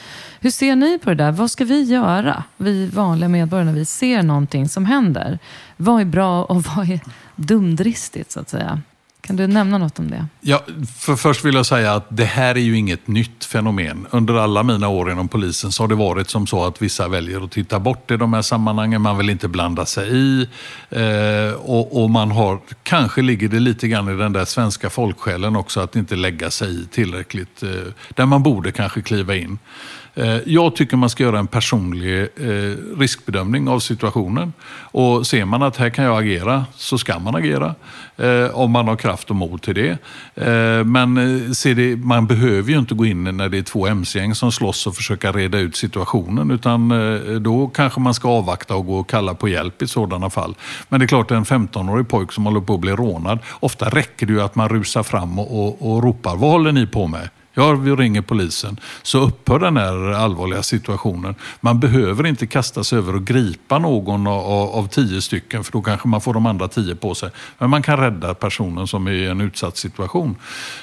[0.40, 1.32] hur ser ni på det där?
[1.32, 5.38] Vad ska vi göra, vi vanliga medborgare, när vi ser någonting som händer?
[5.76, 7.00] Vad är bra och vad är
[7.36, 8.80] dumdristigt, så att säga?
[9.26, 10.26] Kan du nämna något om det?
[10.40, 10.62] Ja,
[10.98, 14.06] för först vill jag säga att det här är ju inget nytt fenomen.
[14.10, 17.44] Under alla mina år inom polisen så har det varit som så att vissa väljer
[17.44, 19.02] att titta bort i de här sammanhangen.
[19.02, 20.48] Man vill inte blanda sig i.
[20.90, 25.56] Eh, och, och, man har, kanske ligger det lite grann i den där svenska folksjälen
[25.56, 27.62] också att inte lägga sig i tillräckligt.
[27.62, 27.68] Eh,
[28.14, 29.58] där man borde kanske kliva in.
[30.16, 34.52] Eh, jag tycker man ska göra en personlig eh, riskbedömning av situationen.
[34.76, 37.74] Och ser man att här kan jag agera, så ska man agera.
[38.16, 39.98] Eh, om man har kraft och mod till det.
[40.86, 41.14] Men
[41.64, 44.96] det, man behöver ju inte gå in när det är två mc-gäng som slåss och
[44.96, 46.50] försöka reda ut situationen.
[46.50, 46.92] Utan
[47.42, 50.54] då kanske man ska avvakta och gå och kalla på hjälp i sådana fall.
[50.88, 53.38] Men det är klart, en 15-årig pojk som håller på att bli rånad.
[53.60, 56.86] Ofta räcker det ju att man rusar fram och, och, och ropar, vad håller ni
[56.86, 57.28] på med?
[57.54, 58.80] Ja, vi ringer polisen.
[59.02, 61.34] Så upphör den här allvarliga situationen.
[61.60, 65.82] Man behöver inte kasta sig över och gripa någon av, av tio stycken för då
[65.82, 67.30] kanske man får de andra tio på sig.
[67.58, 70.36] Men man kan rädda personen som är i en utsatt situation.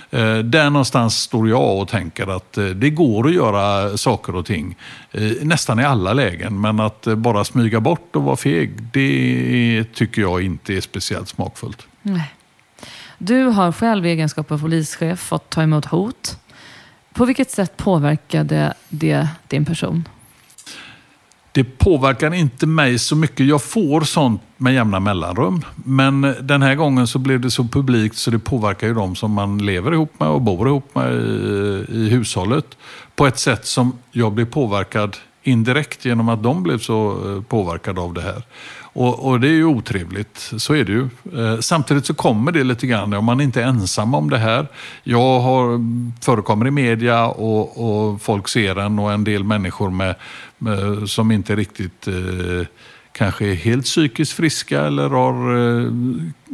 [0.10, 4.46] Eh, där någonstans står jag och tänker att eh, det går att göra saker och
[4.46, 4.76] ting
[5.12, 6.62] eh, nästan i alla lägen.
[6.62, 11.30] Men att eh, bara smyga bort och vara feg, det tycker jag inte är speciellt
[11.30, 11.88] smakfullt.
[12.02, 12.34] Nej.
[13.24, 16.38] Du har själv i egenskap av polischef fått ta emot hot.
[17.14, 20.04] På vilket sätt påverkade det din person?
[21.54, 23.46] Det påverkar inte mig så mycket.
[23.46, 25.62] Jag får sånt med jämna mellanrum.
[25.76, 29.32] Men den här gången så blev det så publikt så det påverkar ju de som
[29.32, 32.78] man lever ihop med och bor ihop med i, i hushållet.
[33.16, 38.02] På ett sätt som jag blev påverkad indirekt genom att de blev så eh, påverkade
[38.02, 38.44] av det här.
[38.94, 41.10] Och, och, det är ju otrevligt, så är det ju.
[41.38, 44.68] Eh, samtidigt så kommer det lite grann, om man inte är ensam om det här.
[45.04, 45.80] Jag har,
[46.24, 50.16] förekommer i media och, och folk ser en och en del människor med,
[50.58, 52.68] med som inte riktigt eh,
[53.12, 55.92] kanske är helt psykiskt friska eller har eh,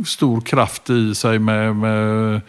[0.05, 2.41] stor kraft i sig med, med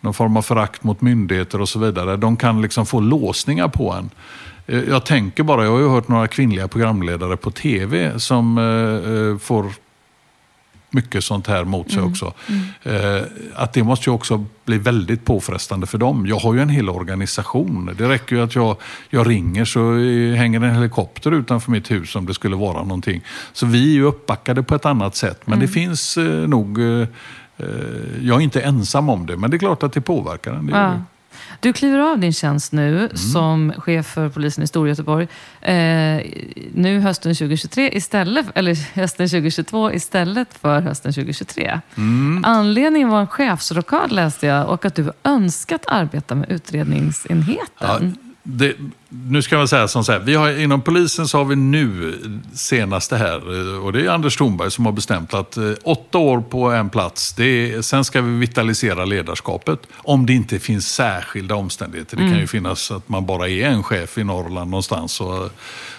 [0.00, 2.16] någon form av förakt mot myndigheter och så vidare.
[2.16, 4.10] De kan liksom få låsningar på en.
[4.66, 9.12] Eh, jag tänker bara, jag har ju hört några kvinnliga programledare på tv som eh,
[9.12, 9.72] eh, får
[10.90, 12.10] mycket sånt här mot sig mm.
[12.10, 12.32] också.
[12.48, 13.24] Mm.
[13.54, 16.26] att det måste ju också bli väldigt påfrestande för dem.
[16.26, 17.94] Jag har ju en hel organisation.
[17.98, 18.76] Det räcker ju att jag,
[19.10, 19.92] jag ringer så
[20.36, 23.20] hänger en helikopter utanför mitt hus om det skulle vara någonting.
[23.52, 25.40] Så vi är ju uppbackade på ett annat sätt.
[25.44, 25.66] Men mm.
[25.66, 26.78] det finns nog
[28.20, 30.66] jag är inte ensam om det, men det är klart att det påverkar en.
[30.66, 31.00] Det ja.
[31.60, 33.16] Du kliver av din tjänst nu Mm.
[33.16, 35.28] som chef för polisen i Storgöteborg.
[35.60, 35.74] Eh,
[36.74, 41.80] nu hösten 2023 istället, eller hösten 2022 istället för hösten 2023.
[41.96, 42.44] Mm.
[42.46, 48.16] Anledningen var en chefsrockad läste jag och att du önskat arbeta med Ja, utredningsenheten.
[48.48, 48.74] Det,
[49.08, 52.18] nu ska man säga som så här, vi har, inom polisen så har vi nu
[52.54, 56.40] senaste här, eh, och det är Anders Thornberg som har bestämt att eh, åtta år
[56.40, 59.80] på en plats, det är, sen ska vi vitalisera ledarskapet.
[59.96, 62.16] Om det inte finns särskilda omständigheter.
[62.16, 65.50] Det kan ju finnas att man bara är en chef i Norrland någonstans och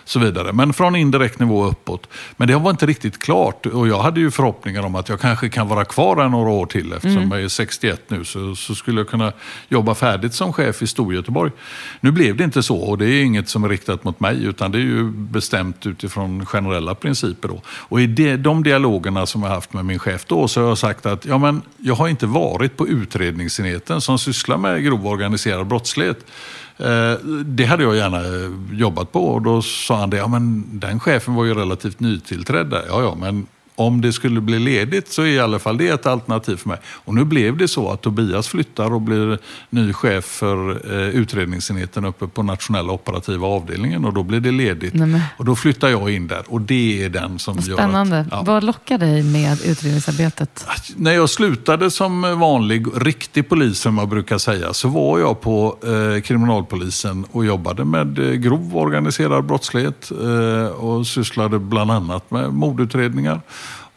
[0.09, 0.53] så vidare.
[0.53, 2.07] Men från indirekt nivå uppåt.
[2.37, 5.49] Men det var inte riktigt klart och jag hade ju förhoppningar om att jag kanske
[5.49, 6.93] kan vara kvar här några år till.
[6.93, 9.33] Eftersom jag är 61 nu så, så skulle jag kunna
[9.69, 11.51] jobba färdigt som chef i Storgöteborg.
[11.99, 14.71] Nu blev det inte så och det är inget som är riktat mot mig utan
[14.71, 17.47] det är ju bestämt utifrån generella principer.
[17.47, 17.61] Då.
[17.67, 20.77] Och i de, de dialogerna som jag haft med min chef då så har jag
[20.77, 25.67] sagt att ja, men jag har inte varit på utredningsenheten som sysslar med grov organiserad
[25.67, 26.25] brottslighet.
[26.77, 27.13] Eh,
[27.45, 30.99] det hade jag gärna eh, jobbat på och då sa han det, ja men den
[30.99, 32.83] chefen var ju relativt nytillträdd där.
[32.87, 33.47] Ja, ja, men
[33.79, 36.77] om det skulle bli ledigt så är i alla fall det ett alternativ för mig.
[36.85, 39.39] Och nu blev det så att Tobias flyttar och blir
[39.69, 44.93] ny chef för eh, utredningsenheten uppe på nationella operativa avdelningen och då blir det ledigt.
[44.93, 47.75] Nej, men- Och då flyttar jag in där och det är den som Vad gör
[47.75, 48.19] spännande.
[48.19, 48.27] att...
[48.31, 48.43] ja.
[48.45, 50.65] Vad lockar dig med utredningsarbetet?
[50.95, 55.77] När jag slutade som vanlig, riktig polis som man brukar säga, så var jag på
[55.83, 62.53] eh, kriminalpolisen och jobbade med eh, grov organiserad brottslighet eh, och sysslade bland annat med
[62.53, 63.41] mordutredningar.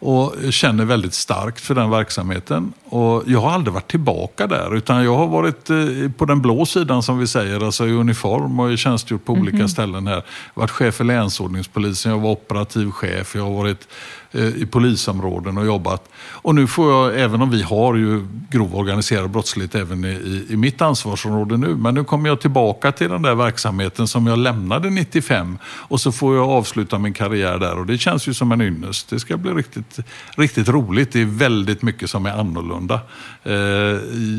[0.03, 2.73] Och känner väldigt starkt för den verksamheten.
[2.83, 6.65] Och jag har aldrig varit tillbaka där, utan jag har varit eh, på den blå
[6.65, 10.15] sidan som vi säger, alltså i uniform och tjänstgjort på olika ställen här.
[10.15, 10.21] Jag
[10.53, 13.87] har varit chef för länsordningspolisen, jag var operativ chef, jag har varit
[14.33, 16.09] Eh, i polisområden och jobbat.
[16.31, 20.57] Och nu får jag, även om vi har ju grov organiserad brottslighet även i, i,
[20.57, 24.89] mitt ansvarsområde nu, men nu kommer jag tillbaka till den där verksamheten som jag lämnade
[24.89, 28.61] 95 och så får jag avsluta min karriär där och det känns ju som en
[28.61, 29.09] ynnest.
[29.09, 29.99] Det ska bli riktigt,
[30.35, 31.11] riktigt roligt.
[31.11, 32.99] Det är väldigt mycket som är annorlunda
[33.43, 33.53] eh,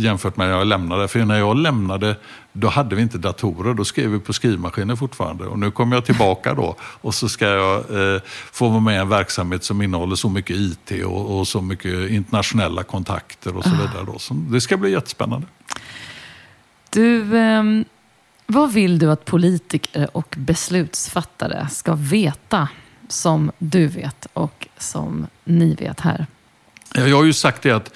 [0.04, 1.08] jämfört med när jag lämnade.
[1.08, 2.16] För när jag lämnade
[2.52, 5.44] då hade vi inte datorer, då skrev vi på skrivmaskiner fortfarande.
[5.44, 8.20] Och nu kommer jag tillbaka då och så ska jag eh,
[8.52, 12.10] få vara med i en verksamhet som innehåller så mycket IT och, och så mycket
[12.10, 14.04] internationella kontakter och så vidare.
[14.06, 14.18] Då.
[14.18, 15.46] Så det ska bli jättespännande.
[16.90, 17.84] Du, ehm,
[18.46, 22.68] vad vill du att politiker och beslutsfattare ska veta
[23.08, 26.26] som du vet och som ni vet här?
[26.94, 27.94] Jag har ju sagt det att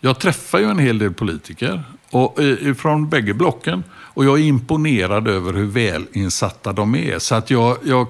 [0.00, 1.82] jag träffar ju en hel del politiker
[2.12, 3.84] och, eh, från bägge blocken.
[3.92, 7.18] Och jag är imponerad över hur välinsatta de är.
[7.18, 8.06] Så att jag, jag,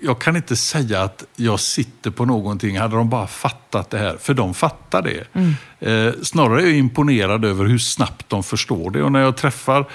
[0.00, 4.16] jag kan inte säga att jag sitter på någonting, hade de bara fattat det här,
[4.20, 5.24] för de fattar det.
[5.80, 9.02] Eh, snarare är jag imponerad över hur snabbt de förstår det.
[9.02, 9.86] Och när jag träffar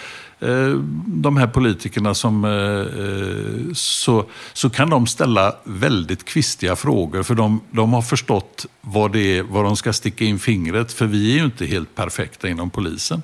[0.41, 7.23] Eh, de här politikerna som, eh, eh, så, så kan de ställa väldigt kvistiga frågor
[7.23, 11.05] för de, de har förstått vad, det är, vad de ska sticka in fingret för
[11.05, 13.22] vi är ju inte helt perfekta inom polisen.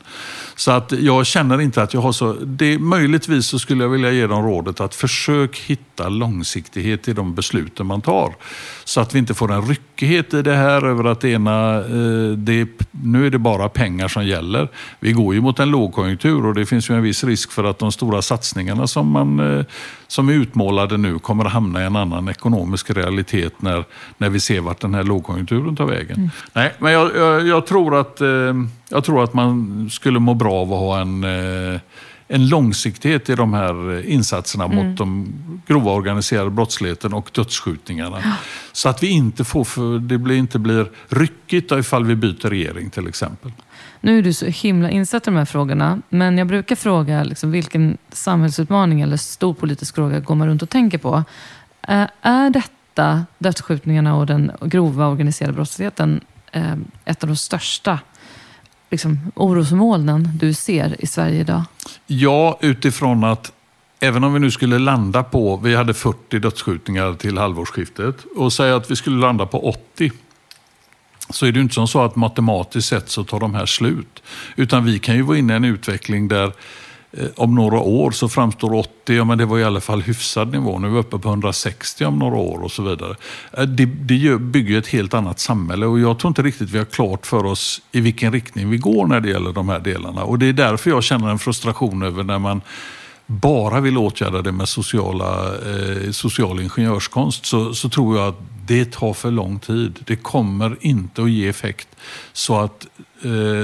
[0.55, 2.33] Så att jag känner inte att jag har så...
[2.33, 7.35] Det, möjligtvis så skulle jag vilja ge dem rådet att försök hitta långsiktighet i de
[7.35, 8.35] besluten man tar.
[8.83, 11.81] Så att vi inte får en ryckighet i det här över att ena,
[12.37, 14.69] det, nu är det bara pengar som gäller.
[14.99, 17.79] Vi går ju mot en lågkonjunktur och det finns ju en viss risk för att
[17.79, 19.65] de stora satsningarna som, man, eh,
[20.07, 23.83] som är utmålade nu kommer att hamna i en annan ekonomisk realitet när,
[24.17, 26.31] när vi ser vart den här lågkonjunkturen tar vägen.
[26.53, 28.53] Nej, men jag, jag, jag, tror att, eh,
[28.89, 31.79] jag tror att man skulle må bra av att ha en eh,
[32.29, 35.33] en långsiktighet i de här insatserna mot de
[35.67, 38.37] grova organiserade brottsligheten och dödsskjutningarna.
[38.71, 42.89] Så att vi inte får, för, det blir, inte blir ryckigt ifall vi byter regering
[42.89, 43.51] till exempel.
[44.01, 47.51] Nu är du så himla insatt i de här frågorna, men jag brukar fråga liksom,
[47.51, 51.23] vilken samhällsutmaning eller stor politisk fråga går man runt och tänker på.
[51.87, 56.21] Eh, är detta, dödsskjutningarna och den grova organiserade brottsligheten,
[56.51, 56.75] eh,
[57.05, 57.99] ett av de största
[58.89, 61.63] liksom, orosmolnen du ser i Sverige idag?
[62.07, 63.51] Ja, utifrån att
[63.99, 68.75] även om vi nu skulle landa på, vi hade 40 dödsskjutningar till halvårsskiftet och säga
[68.75, 70.11] att vi skulle landa på 80
[71.29, 74.23] så är det ju inte som så att matematiskt sett så tar de här slut.
[74.55, 76.51] Utan vi kan ju vara inne i en utveckling där
[77.11, 80.51] eh, om några år så framstår 80, ja men det var i alla fall hyfsad
[80.51, 80.79] nivå.
[80.79, 83.15] Nu är vi uppe på 160 om några år och så vidare.
[83.51, 86.85] Eh, det, det bygger ett helt annat samhälle och jag tror inte riktigt vi har
[86.85, 90.23] klart för oss i vilken riktning vi går när det gäller de här delarna.
[90.23, 92.61] Och det är därför jag känner en frustration över när man
[93.27, 98.91] bara vill åtgärda det med sociala, eh, social ingenjörskonst så, så tror jag att det
[98.91, 99.99] tar för lång tid.
[100.07, 101.87] Det kommer inte att ge effekt
[102.33, 102.87] så att,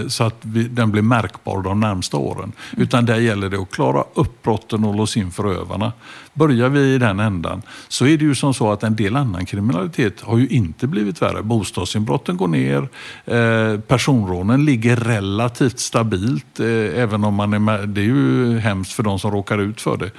[0.07, 2.51] så att vi, den blir märkbar de närmsta åren.
[2.77, 5.91] Utan där gäller det att klara upp brotten och låsa in förövarna.
[6.33, 9.45] Börjar vi i den ändan så är det ju som så att en del annan
[9.45, 11.43] kriminalitet har ju inte blivit värre.
[11.43, 12.89] Bostadsinbrotten går ner,
[13.25, 16.67] eh, personrånen ligger relativt stabilt, eh,
[17.01, 19.97] även om man är med, det är ju hemskt för de som råkar ut för
[19.97, 20.11] det.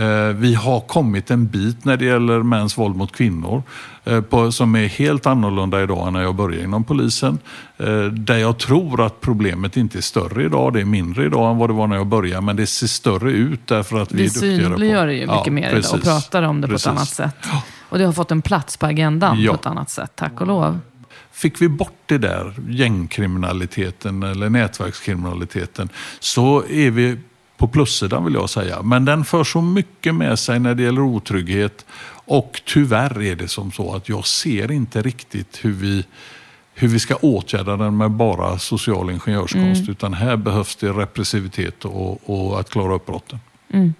[0.00, 3.62] Eh, vi har kommit en bit när det gäller mäns våld mot kvinnor
[4.04, 7.38] eh, på, som är helt annorlunda idag än när jag började inom polisen.
[7.82, 11.58] Eh, där jag tror att problemet inte är större idag, det är mindre idag än
[11.58, 14.24] vad det var när jag började, men det ser större ut därför att vi, vi
[14.24, 14.78] är duktigare på...
[14.78, 15.92] synliggör det ju mycket ja, mer precis.
[15.92, 16.84] idag och pratar om det precis.
[16.84, 17.36] på ett annat sätt.
[17.88, 19.52] Och det har fått en plats på agendan ja.
[19.52, 20.78] på ett annat sätt, tack och lov.
[21.32, 25.88] Fick vi bort det där gängkriminaliteten eller nätverkskriminaliteten
[26.20, 27.18] så är vi
[27.56, 28.82] på plussidan vill jag säga.
[28.82, 31.86] Men den för så mycket med sig när det gäller otrygghet.
[32.24, 36.04] Och tyvärr är det som så att jag ser inte riktigt hur vi,
[36.74, 39.80] hur vi ska åtgärda den med bara social ingenjörskonst.
[39.80, 39.90] Mm.
[39.90, 43.38] Utan här behövs det repressivitet och, och att klara upp brotten.
[43.70, 43.94] Mm.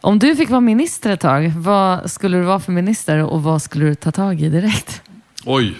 [0.00, 3.62] Om du fick vara minister ett tag, vad skulle du vara för minister och vad
[3.62, 5.02] skulle du ta tag i direkt?
[5.44, 5.74] Oj,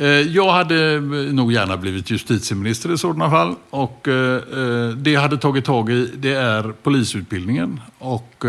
[0.00, 1.00] Eh, jag hade
[1.32, 3.54] nog gärna blivit justitieminister i sådana fall.
[3.70, 8.44] Och eh, eh, det jag hade tagit tag i det är polisutbildningen och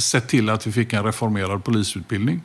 [0.00, 2.42] sett till att vi fick en reformerad polisutbildning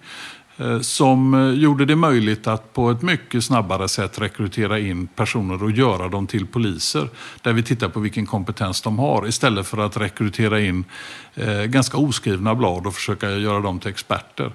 [0.58, 5.64] Eh, som eh, gjorde det möjligt att på ett mycket snabbare sätt rekrytera in personer
[5.64, 7.10] och göra dem till poliser.
[7.42, 10.86] Där vi tittar på vilken kompetens de har istället för att rekrytera in
[11.36, 14.52] eh, ganska oskrivna blad och försöka göra dem till experter.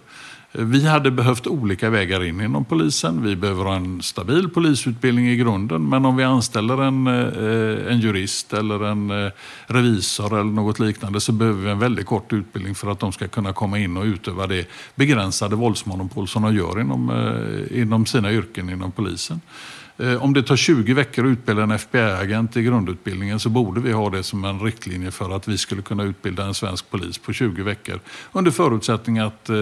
[0.52, 3.22] Vi hade behövt olika vägar in inom polisen.
[3.22, 5.88] Vi behöver ha en stabil polisutbildning i grunden.
[5.88, 9.30] Men om vi anställer en, eh, en jurist eller en eh,
[9.66, 13.28] revisor eller något liknande så behöver vi en väldigt kort utbildning för att de ska
[13.28, 18.32] kunna komma in och utöva det begränsade våldsmonopol som de gör inom, eh, inom sina
[18.32, 19.40] yrken inom polisen.
[19.98, 23.92] Eh, om det tar 20 veckor att utbilda en FBI-agent i grundutbildningen så borde vi
[23.92, 27.32] ha det som en riktlinje för att vi skulle kunna utbilda en svensk polis på
[27.32, 28.00] 20 veckor.
[28.32, 29.56] Under förutsättning att eh,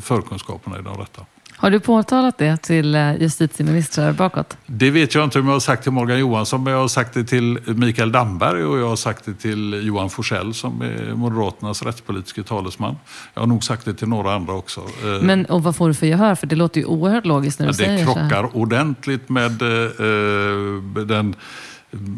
[0.00, 1.26] förkunskaperna är de rätta.
[1.60, 4.56] Har du påtalat det till eh, justitieministrar bakåt?
[4.66, 7.14] Det vet jag inte om jag har sagt till Morgan Johansson, men jag har sagt
[7.14, 11.82] det till Mikael Damberg och jag har sagt det till Johan Forsell som är Moderaternas
[11.82, 12.96] rättspolitiska talesman.
[13.34, 14.80] Jag har nog sagt det till några andra också.
[14.80, 16.34] Eh, men och vad får du för gehör?
[16.34, 18.14] För det låter ju oerhört logiskt när du det säger så.
[18.14, 21.34] Det krockar ordentligt med eh, den,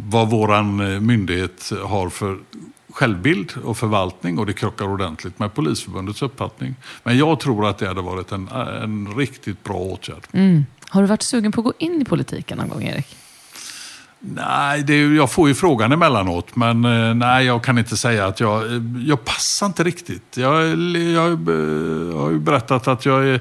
[0.08, 0.76] vad våran
[1.06, 2.38] myndighet har för
[3.01, 6.74] självbild och förvaltning och det krockar ordentligt med Polisförbundets uppfattning.
[7.02, 8.48] Men jag tror att det hade varit en,
[8.82, 10.27] en riktigt bra åtgärd.
[10.32, 10.64] Mm.
[10.89, 13.16] Har du varit sugen på att gå in i politiken någon gång, Erik?
[14.22, 18.40] Nej, det jag får ju frågan emellanåt, men eh, nej, jag kan inte säga att
[18.40, 18.62] jag...
[19.06, 20.36] Jag passar inte riktigt.
[20.36, 21.48] Jag, jag,
[22.12, 23.40] jag har ju berättat att jag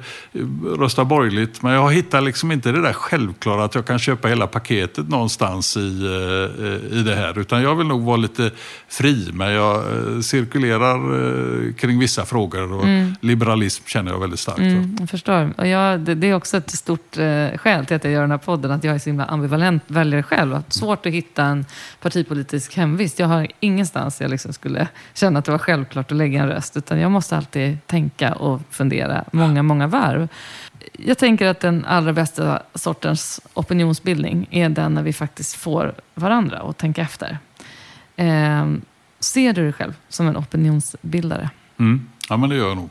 [0.78, 4.48] röstar borgerligt, men jag hittar liksom inte det där självklara att jag kan köpa hela
[4.48, 7.40] paketet någonstans i, eh, i det här.
[7.40, 8.52] Utan jag vill nog vara lite
[8.88, 11.00] fri, men jag eh, cirkulerar
[11.74, 13.16] kring vissa frågor och mm.
[13.22, 15.54] liberalism känner jag väldigt starkt mm, Jag förstår.
[15.58, 17.16] Och jag, det, det, är också ett stort
[17.56, 20.24] skäl till att jag gör den här podden, att jag är så himla ambivalent väljare
[20.24, 21.66] själv svårt att hitta en
[22.00, 23.20] partipolitisk hemvist.
[23.20, 26.78] Jag har ingenstans jag liksom skulle känna att det var självklart att lägga en röst.
[26.78, 30.28] Utan jag måste alltid tänka och fundera många, många varv.
[30.94, 36.60] Jag tänker att den allra bästa sortens opinionsbildning är den när vi faktiskt får varandra
[36.60, 37.38] att tänka efter.
[38.16, 38.68] Eh,
[39.20, 41.50] ser du dig själv som en opinionsbildare?
[41.80, 42.08] Mm.
[42.30, 42.90] Ja, men det gör jag nog.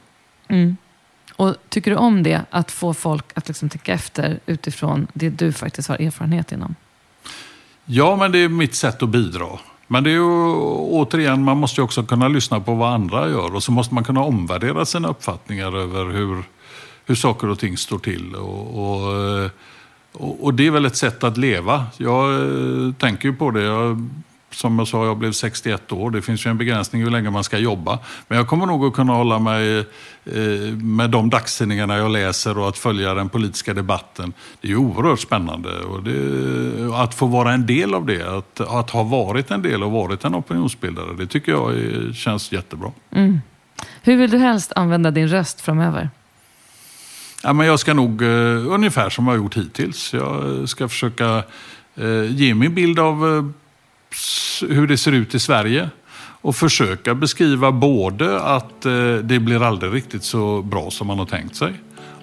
[0.49, 0.77] Mm.
[1.37, 5.53] Och Tycker du om det, att få folk att liksom tänka efter utifrån det du
[5.53, 6.75] faktiskt har erfarenhet inom?
[7.91, 9.47] Ja, men det är mitt sätt att bidra.
[9.87, 13.55] Men det är ju återigen, man måste ju också kunna lyssna på vad andra gör
[13.55, 16.43] och så måste man kunna omvärdera sina uppfattningar över hur,
[17.07, 18.35] hur saker och ting står till.
[18.35, 19.51] Och, och, eh,
[20.13, 21.87] och det är väl ett sätt att leva.
[21.97, 23.63] Jag eh, tänker ju på det.
[23.63, 24.09] Jag
[24.51, 26.11] som jag sa, jag blev 61 år.
[26.11, 27.99] Det finns ju en begränsning hur länge man ska jobba.
[28.29, 29.85] Men jag kommer nog att kunna hålla mig eh,
[30.83, 34.33] med de dagstidningarna jag läser och att följa den politiska debatten.
[34.61, 35.79] Det är ju oerhört spännande.
[35.79, 39.83] Och det, att få vara en del av det, att, att ha varit en del
[39.83, 42.93] och varit en opinionsbildare, det tycker jag är, känns jättebra.
[43.11, 43.41] Mm.
[44.03, 46.11] Hur vill du helst använda din röst framöver?
[47.43, 50.15] Ja, men jag ska nog uh, ungefär som jag har gjort hittills.
[50.15, 51.43] Jag ska försöka
[52.01, 53.51] uh, ge min bild av uh,
[54.69, 55.91] hur det ser ut i Sverige
[56.41, 61.27] och försöka beskriva både att eh, det blir aldrig riktigt så bra som man har
[61.27, 61.73] tänkt sig.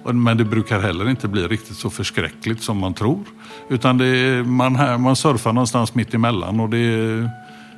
[0.04, 3.24] Men det brukar heller inte bli riktigt så förskräckligt som man tror.
[3.68, 6.60] Utan det, man, man surfar någonstans mitt emellan.
[6.60, 7.18] Och det,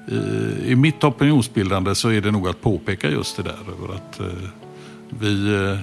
[0.09, 3.59] eh, I mitt opinionsbildande så är det nog att påpeka just det där.
[3.69, 4.27] Över att eh,
[5.09, 5.79] vi, eh,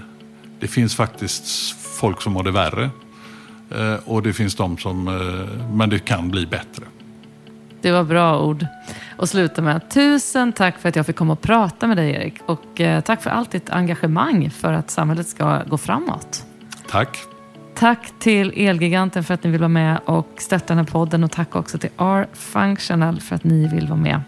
[0.60, 2.90] det finns faktiskt folk som har det värre.
[3.72, 6.84] Eh, och det finns de som, eh, men det kan bli bättre.
[7.86, 8.66] Det var bra ord.
[9.18, 12.34] Och sluta med tusen tack för att jag fick komma och prata med dig Erik.
[12.46, 16.46] Och eh, tack för allt ditt engagemang för att samhället ska gå framåt.
[16.90, 17.18] Tack.
[17.76, 21.24] Tack till Elgiganten för att ni vill vara med och stötta den här podden.
[21.24, 24.22] Och tack också till R Functional för att ni vill vara med.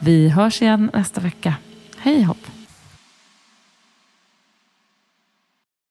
[0.00, 1.54] Vi hörs igen nästa vecka.
[1.98, 2.51] Hej hopp!